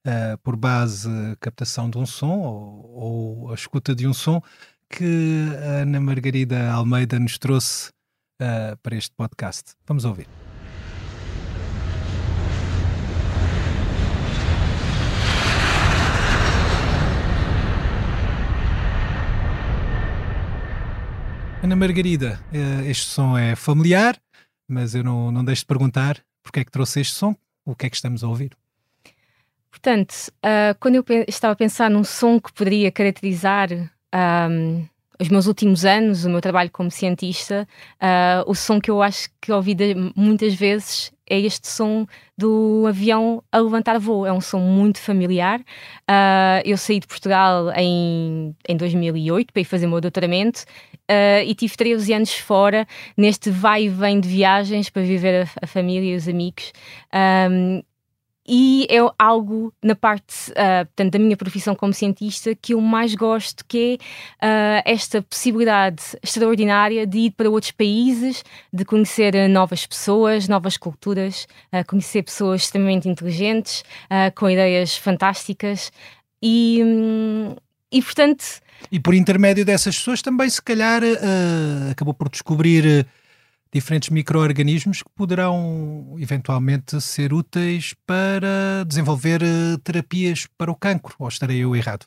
uh, 0.07 0.39
por 0.43 0.57
base 0.57 1.09
captação 1.41 1.89
de 1.91 1.99
um 1.99 2.07
som 2.07 2.39
ou, 2.39 3.45
ou, 3.45 3.51
a 3.51 3.55
escuta 3.55 3.95
de 3.95 4.07
um 4.07 4.13
som 4.13 4.43
que 4.89 5.47
a 5.63 5.83
Ana 5.83 6.01
Margarida 6.01 6.71
Almeida 6.71 7.19
nos 7.19 7.39
trouxe 7.39 7.91
uh, 8.41 8.77
para 8.83 8.97
este 8.97 9.15
podcast. 9.15 9.75
Vamos 9.87 10.05
ouvir. 10.05 10.27
Ana 21.61 21.75
Margarida, 21.75 22.41
eh, 22.53 22.89
este 22.89 23.07
som 23.07 23.37
é 23.37 23.57
familiar, 23.57 24.17
mas 24.69 24.95
eu 24.95 25.03
não, 25.03 25.33
não 25.33 25.45
deixo 25.45 25.63
de 25.63 25.67
perguntar 25.67 26.23
porque 26.43 26.61
é 26.61 26.65
que 26.65 26.71
trouxe 26.71 27.01
este 27.01 27.15
som, 27.15 27.35
o 27.67 27.75
que 27.75 27.87
é 27.87 27.91
que 27.91 27.97
estamos 27.97 28.23
a 28.23 28.29
ouvir. 28.29 28.57
Portanto, 29.71 30.15
uh, 30.45 30.77
quando 30.81 30.97
eu 30.97 31.05
estava 31.27 31.53
a 31.53 31.57
pensar 31.57 31.91
num 31.91 32.05
som 32.05 32.41
que 32.41 32.53
poderia 32.53 32.91
caracterizar 32.91 33.69
um, 33.71 34.87
os 35.21 35.29
meus 35.29 35.47
últimos 35.47 35.85
anos, 35.85 36.25
o 36.25 36.31
meu 36.31 36.41
trabalho 36.41 36.71
como 36.71 36.91
cientista, 36.91 37.67
uh, 37.95 38.49
o 38.51 38.55
som 38.55 38.81
que 38.81 38.91
eu 38.91 39.03
acho 39.03 39.29
que 39.41 39.53
ouvi 39.53 39.75
de, 39.75 39.95
muitas 40.15 40.55
vezes 40.55 41.13
é 41.29 41.39
este 41.39 41.69
som 41.69 42.07
do 42.37 42.87
avião 42.89 43.43
a 43.53 43.59
levantar 43.59 43.99
voo. 43.99 44.25
É 44.25 44.33
um 44.33 44.41
som 44.41 44.61
muito 44.61 44.99
familiar. 44.99 45.61
Uh, 45.61 46.63
eu 46.65 46.77
saí 46.79 47.01
de 47.01 47.07
Portugal 47.07 47.71
em, 47.77 48.55
em 48.67 48.77
2008 48.77 49.53
para 49.53 49.61
ir 49.61 49.65
fazer 49.65 49.87
o 49.87 49.91
meu 49.91 50.01
doutoramento 50.01 50.65
uh, 51.11 51.45
e 51.45 51.55
tive 51.55 51.77
13 51.77 52.15
anos 52.15 52.33
fora 52.35 52.87
neste 53.17 53.51
vai 53.51 53.85
e 53.85 53.89
vem 53.89 54.21
de 54.21 54.29
viagens 54.29 54.89
para 54.89 55.03
viver 55.03 55.47
a, 55.47 55.65
a 55.65 55.67
família 55.67 56.15
e 56.15 56.17
os 56.17 56.29
amigos. 56.29 56.73
Um, 57.51 57.83
e 58.49 58.87
é 58.89 58.97
algo 59.19 59.75
na 59.85 59.95
parte 59.95 60.51
uh, 60.53 60.87
portanto, 60.87 61.13
da 61.13 61.19
minha 61.19 61.37
profissão 61.37 61.75
como 61.75 61.93
cientista 61.93 62.55
que 62.55 62.73
eu 62.73 62.81
mais 62.81 63.15
gosto, 63.15 63.63
que 63.69 63.99
é 64.41 64.79
uh, 64.79 64.83
esta 64.87 65.21
possibilidade 65.21 66.03
extraordinária 66.23 67.07
de 67.07 67.19
ir 67.19 67.31
para 67.33 67.51
outros 67.51 67.73
países, 67.73 68.43
de 68.73 68.87
conhecer 68.87 69.49
novas 69.51 69.85
pessoas, 69.85 70.49
novas 70.49 70.79
culturas, 70.79 71.47
uh, 71.73 71.87
conhecer 71.87 72.23
pessoas 72.23 72.63
extremamente 72.63 73.09
inteligentes, 73.09 73.85
com 74.35 74.49
ideias 74.49 74.97
fantásticas. 74.97 75.93
E, 76.43 76.81
um, 76.83 77.57
e 77.93 78.01
portanto... 78.01 78.45
E 78.91 78.99
por 78.99 79.13
intermédio 79.13 79.65
dessas 79.65 79.97
pessoas 79.97 80.23
também 80.23 80.49
se 80.49 80.63
calhar 80.63 81.03
acabou 81.91 82.15
por 82.15 82.29
descobrir 82.29 83.07
diferentes 83.73 84.09
micro-organismos 84.11 85.03
que 85.03 85.11
poderão 85.15 86.17
eventualmente 86.19 87.01
ser 87.01 87.33
úteis 87.33 87.95
para 88.07 88.85
desenvolver 88.87 89.43
eh, 89.43 89.77
terapias 89.83 90.47
para 90.57 90.71
o 90.71 90.77
cancro, 90.77 91.15
ou 91.19 91.29
estarei 91.29 91.59
eu 91.59 91.75
errado? 91.77 92.07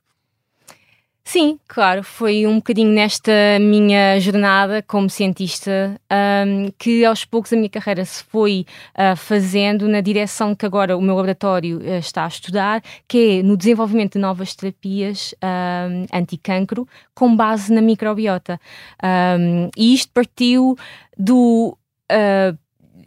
Sim, 1.24 1.60
claro, 1.68 2.04
foi 2.04 2.48
um 2.48 2.56
bocadinho 2.56 2.92
nesta 2.92 3.32
minha 3.60 4.20
jornada 4.20 4.82
como 4.82 5.10
cientista 5.10 5.96
um, 6.12 6.72
que 6.78 7.06
aos 7.06 7.24
poucos 7.24 7.54
a 7.54 7.56
minha 7.56 7.70
carreira 7.70 8.04
se 8.04 8.24
foi 8.24 8.66
uh, 8.98 9.16
fazendo 9.16 9.88
na 9.88 10.02
direção 10.02 10.56
que 10.56 10.66
agora 10.66 10.98
o 10.98 11.02
meu 11.02 11.16
laboratório 11.16 11.78
uh, 11.78 12.00
está 12.00 12.26
a 12.26 12.28
estudar, 12.28 12.84
que 13.08 13.40
é 13.40 13.44
no 13.44 13.56
desenvolvimento 13.56 14.14
de 14.14 14.20
novas 14.20 14.56
terapias 14.56 15.34
um, 15.44 16.06
anti-cancro 16.12 16.88
com 17.14 17.34
base 17.36 17.72
na 17.72 17.82
microbiota. 17.82 18.60
Um, 19.02 19.70
e 19.78 19.94
isto 19.94 20.12
partiu 20.12 20.76
do 21.18 21.78
uh, 22.12 22.58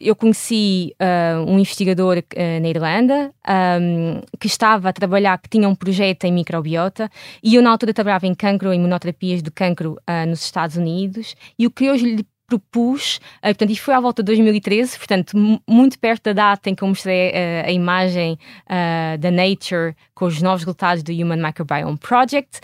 eu 0.05 0.15
conheci 0.15 0.95
uh, 1.01 1.51
um 1.51 1.59
investigador 1.59 2.19
uh, 2.19 2.61
na 2.61 2.69
Irlanda 2.69 3.33
um, 3.81 4.21
que 4.39 4.47
estava 4.47 4.91
a 4.91 4.93
trabalhar, 4.93 5.39
que 5.39 5.49
tinha 5.49 5.69
um 5.69 5.75
projeto 5.75 6.25
em 6.25 6.33
microbiota, 6.33 7.11
e 7.43 7.55
eu 7.55 7.63
na 7.63 7.71
altura 7.71 7.95
trabalhava 7.95 8.27
em 8.27 8.35
cancro, 8.35 8.73
em 8.73 8.77
imunoterapias 8.77 9.43
de 9.43 9.51
cancro 9.51 9.93
uh, 9.93 10.29
nos 10.29 10.43
Estados 10.43 10.77
Unidos, 10.77 11.35
e 11.59 11.67
o 11.67 11.71
que 11.71 11.87
eu 11.87 11.97
lhe 11.97 12.25
propus, 12.47 13.17
uh, 13.39 13.47
portanto, 13.47 13.71
isto 13.71 13.83
foi 13.83 13.95
à 13.95 14.01
volta 14.01 14.23
de 14.23 14.27
2013, 14.27 14.99
portanto, 14.99 15.61
muito 15.69 15.99
perto 15.99 16.25
da 16.25 16.33
data 16.33 16.71
em 16.71 16.75
que 16.75 16.83
eu 16.83 16.89
mostrei 16.89 17.31
uh, 17.31 17.67
a 17.67 17.73
imagem 17.73 18.39
uh, 18.67 19.19
da 19.19 19.31
Nature 19.31 19.95
com 20.15 20.27
os 20.27 20.41
novos 20.43 20.61
resultados 20.63 21.03
do 21.03 21.13
Human 21.13 21.43
Microbiome 21.43 21.99
Project, 21.99 22.61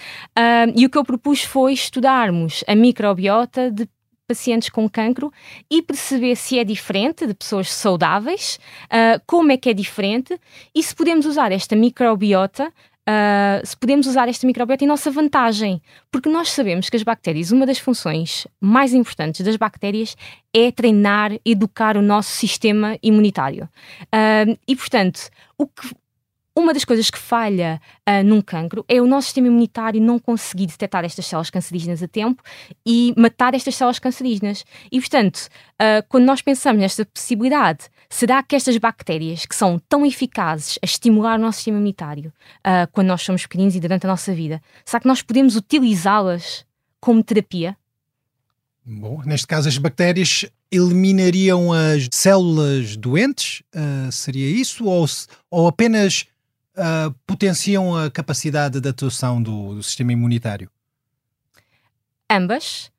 e 0.76 0.86
o 0.86 0.91
que 0.91 0.99
eu 0.99 1.05
propus 1.05 1.43
foi 1.43 1.72
estudarmos 1.72 2.62
a 2.66 2.74
microbiota 2.74 3.70
de 3.70 3.88
pacientes 4.31 4.68
com 4.68 4.89
cancro 4.89 5.33
e 5.68 5.83
perceber 5.83 6.37
se 6.37 6.57
é 6.57 6.62
diferente 6.62 7.26
de 7.26 7.35
pessoas 7.35 7.72
saudáveis, 7.72 8.61
uh, 8.85 9.20
como 9.26 9.51
é 9.51 9.57
que 9.57 9.68
é 9.68 9.74
diferente 9.74 10.39
e 10.72 10.81
se 10.81 10.95
podemos 10.95 11.26
usar 11.26 11.51
esta 11.51 11.74
microbiota 11.74 12.72
Uh, 13.09 13.66
se 13.66 13.76
podemos 13.76 14.07
usar 14.07 14.28
esta 14.28 14.47
microbiota 14.47 14.85
em 14.85 14.87
nossa 14.87 15.11
vantagem, 15.11 15.83
porque 16.12 16.28
nós 16.28 16.51
sabemos 16.51 16.89
que 16.89 16.97
as 16.97 17.03
bactérias, 17.03 17.51
uma 17.51 17.66
das 17.66 17.78
funções 17.78 18.47
mais 18.61 18.95
importantes 18.95 19.41
das 19.41 19.57
bactérias 19.57 20.16
é 20.55 20.70
treinar, 20.70 21.33
educar 21.45 21.97
o 21.97 22.03
nosso 22.03 22.31
sistema 22.31 22.97
imunitário. 23.03 23.68
Uh, 24.14 24.57
e, 24.68 24.76
portanto, 24.76 25.28
o 25.59 25.66
que, 25.66 25.91
uma 26.55 26.74
das 26.74 26.84
coisas 26.84 27.09
que 27.11 27.18
falha 27.18 27.80
uh, 28.09 28.24
num 28.24 28.40
cancro 28.40 28.84
é 28.88 29.01
o 29.01 29.07
nosso 29.07 29.26
sistema 29.26 29.46
imunitário 29.46 30.01
não 30.01 30.18
conseguir 30.18 30.66
detectar 30.66 31.05
estas 31.05 31.26
células 31.26 31.48
cancerígenas 31.48 32.03
a 32.03 32.09
tempo 32.09 32.42
e 32.84 33.14
matar 33.16 33.55
estas 33.55 33.74
células 33.76 33.98
cancerígenas. 33.98 34.64
E, 34.90 35.01
portanto, 35.01 35.48
uh, 35.80 36.05
quando 36.09 36.24
nós 36.24 36.42
pensamos 36.42 36.80
nesta 36.80 37.07
possibilidade, 37.07 37.88
será 38.09 38.42
que 38.42 38.57
estas 38.57 38.76
bactérias, 38.78 39.46
que 39.46 39.55
são 39.55 39.80
tão 39.88 40.05
eficazes 40.05 40.78
a 40.82 40.86
estimular 40.86 41.38
o 41.38 41.42
nosso 41.42 41.59
sistema 41.59 41.78
imunitário 41.78 42.32
uh, 42.59 42.90
quando 42.92 43.07
nós 43.07 43.22
somos 43.22 43.42
pequeninos 43.42 43.76
e 43.76 43.80
durante 43.80 44.07
a 44.07 44.11
nossa 44.11 44.34
vida, 44.34 44.61
será 44.84 45.01
que 45.01 45.09
nós 45.09 45.22
podemos 45.22 45.55
utilizá-las 45.55 46.66
como 47.01 47.22
terapia? 47.22 47.76
Bom, 48.84 49.22
neste 49.24 49.46
caso, 49.46 49.68
as 49.68 49.78
bactérias 49.78 50.46
eliminariam 50.72 51.72
as 51.72 52.09
células 52.11 52.96
doentes? 52.96 53.62
seria 54.11 54.48
isso? 54.48 54.84
Ou, 54.84 55.07
ou 55.51 55.68
apenas 55.68 56.26
uh, 56.76 57.14
potenciam 57.26 57.96
a 57.96 58.10
capacidade 58.10 58.80
de 58.80 58.88
atuação 58.88 59.42
do, 59.42 59.74
do 59.76 59.82
sistema 59.82 60.12
imunitário? 60.12 60.70
Ambas, 62.30 62.90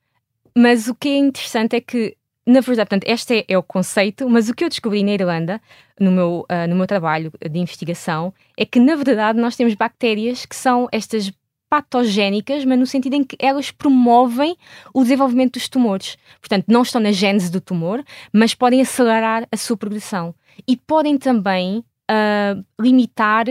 mas 0.55 0.87
o 0.87 0.95
que 0.95 1.09
é 1.09 1.17
interessante 1.17 1.75
é 1.75 1.81
que 1.81 2.17
na 2.45 2.59
verdade, 2.59 2.89
portanto, 2.89 3.07
este 3.07 3.39
é, 3.39 3.45
é, 3.49 3.57
o 3.57 3.61
conceito, 3.61 4.27
mas 4.27 4.49
o 4.49 4.55
que 4.55 4.63
eu 4.63 4.69
descobri 4.69 5.03
na 5.03 5.11
Irlanda, 5.11 5.61
no 5.99 6.11
meu, 6.11 6.45
uh, 6.49 6.67
no 6.67 6.75
meu 6.75 6.87
trabalho 6.87 7.31
de 7.39 7.59
investigação, 7.59 8.33
é 8.57 8.65
que, 8.65 8.79
na 8.79 8.95
verdade, 8.95 9.39
nós 9.39 9.55
temos 9.55 9.75
bactérias 9.75 10.45
que 10.45 10.55
são 10.55 10.87
estas 10.91 11.31
patogénicas, 11.69 12.65
mas 12.65 12.77
no 12.77 12.85
sentido 12.85 13.13
em 13.13 13.23
que 13.23 13.37
elas 13.39 13.71
promovem 13.71 14.57
o 14.93 15.03
desenvolvimento 15.03 15.53
dos 15.53 15.69
tumores. 15.69 16.17
Portanto, 16.41 16.65
não 16.67 16.81
estão 16.81 16.99
na 16.99 17.11
gênese 17.11 17.49
do 17.49 17.61
tumor, 17.61 18.03
mas 18.33 18.53
podem 18.53 18.81
acelerar 18.81 19.47
a 19.49 19.55
sua 19.55 19.77
progressão. 19.77 20.35
E 20.67 20.75
podem 20.75 21.17
também 21.17 21.85
uh, 22.11 22.65
limitar 22.79 23.45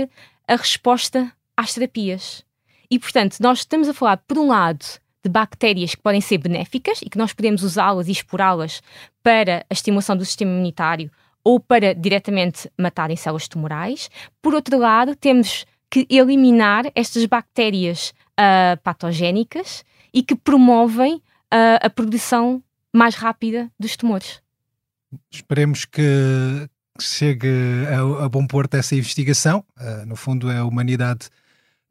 a 0.46 0.56
resposta 0.56 1.32
às 1.56 1.74
terapias. 1.74 2.44
E, 2.90 2.98
portanto, 2.98 3.38
nós 3.40 3.60
estamos 3.60 3.88
a 3.88 3.94
falar, 3.94 4.18
por 4.18 4.38
um 4.38 4.48
lado, 4.48 4.84
de 5.24 5.30
bactérias 5.30 5.94
que 5.94 6.02
podem 6.02 6.20
ser 6.20 6.38
benéficas 6.38 7.00
e 7.02 7.10
que 7.10 7.18
nós 7.18 7.32
podemos 7.32 7.62
usá-las 7.62 8.08
e 8.08 8.12
explorá-las 8.12 8.82
para 9.22 9.64
a 9.68 9.72
estimulação 9.72 10.16
do 10.16 10.24
sistema 10.24 10.50
imunitário 10.50 11.10
ou 11.44 11.60
para 11.60 11.94
diretamente 11.94 12.70
matarem 12.76 13.16
células 13.16 13.48
tumorais. 13.48 14.10
Por 14.42 14.54
outro 14.54 14.78
lado, 14.78 15.14
temos 15.14 15.66
que 15.90 16.06
eliminar 16.08 16.90
estas 16.94 17.24
bactérias 17.26 18.12
uh, 18.38 18.80
patogénicas 18.82 19.84
e 20.12 20.22
que 20.22 20.34
promovem 20.34 21.16
uh, 21.16 21.22
a 21.82 21.90
progressão 21.90 22.62
mais 22.92 23.14
rápida 23.14 23.70
dos 23.78 23.96
tumores. 23.96 24.42
Esperemos 25.30 25.84
que, 25.84 26.68
chegue 27.04 27.48
a, 27.88 28.24
a, 28.24 28.28
bom 28.28 28.46
porto 28.46 28.74
essa 28.74 28.94
investigação. 28.94 29.64
Uh, 29.78 30.06
no 30.06 30.16
fundo, 30.16 30.50
é 30.50 30.58
a 30.58 30.64
humanidade 30.64 31.28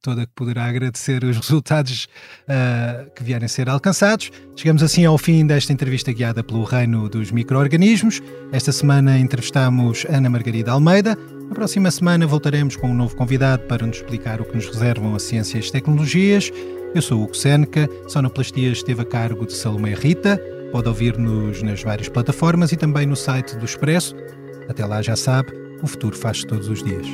toda 0.02 0.26
que 0.26 0.32
poderá 0.34 0.66
agradecer 0.66 1.24
os 1.24 1.36
resultados 1.38 2.08
uh, 2.48 3.10
que 3.12 3.24
vierem 3.24 3.46
a 3.46 3.50
ser 3.50 3.70
alcançados. 3.70 4.32
Chegamos 4.56 4.82
assim 4.82 5.06
ao 5.06 5.18
fim 5.18 5.46
desta 5.46 5.74
entrevista 5.74 6.12
guiada 6.12 6.44
pelo 6.44 6.64
Reino 6.64 7.10
dos 7.10 7.32
Microorganismos. 7.32 8.22
Esta 8.52 8.72
semana 8.72 9.18
entrevistamos 9.20 10.06
Ana 10.10 10.30
Margarida 10.30 10.72
Almeida. 10.72 11.18
Na 11.48 11.56
próxima 11.56 11.90
semana 11.92 12.28
voltaremos 12.28 12.76
com 12.76 12.90
um 12.90 12.96
novo 12.96 13.16
convidado 13.16 13.64
para 13.64 13.86
nos 13.86 13.98
explicar 13.98 14.40
o 14.40 14.46
que 14.46 14.56
nos 14.56 14.68
reservam 14.68 15.16
as 15.16 15.24
ciências 15.24 15.68
e 15.68 15.72
tecnologias. 15.72 16.52
Eu 16.96 17.02
sou 17.02 17.20
o 17.20 17.24
Hugo 17.24 17.36
Seneca, 17.36 17.88
Sonoplastia 18.08 18.72
esteve 18.72 19.02
a 19.02 19.06
cargo 19.06 19.46
de 19.46 19.54
Salomé 19.54 19.94
Rita. 19.94 20.40
Pode 20.72 20.88
ouvir-nos 20.88 21.62
nas 21.64 21.82
várias 21.82 22.10
plataformas 22.10 22.72
e 22.72 22.78
também 22.78 23.06
no 23.06 23.16
site 23.16 23.58
do 23.58 23.66
Expresso. 23.66 24.16
Até 24.70 24.86
lá 24.86 25.02
já 25.02 25.16
sabe, 25.16 25.52
o 25.82 25.88
futuro 25.88 26.16
faz 26.16 26.44
todos 26.44 26.70
os 26.70 26.84
dias. 26.84 27.08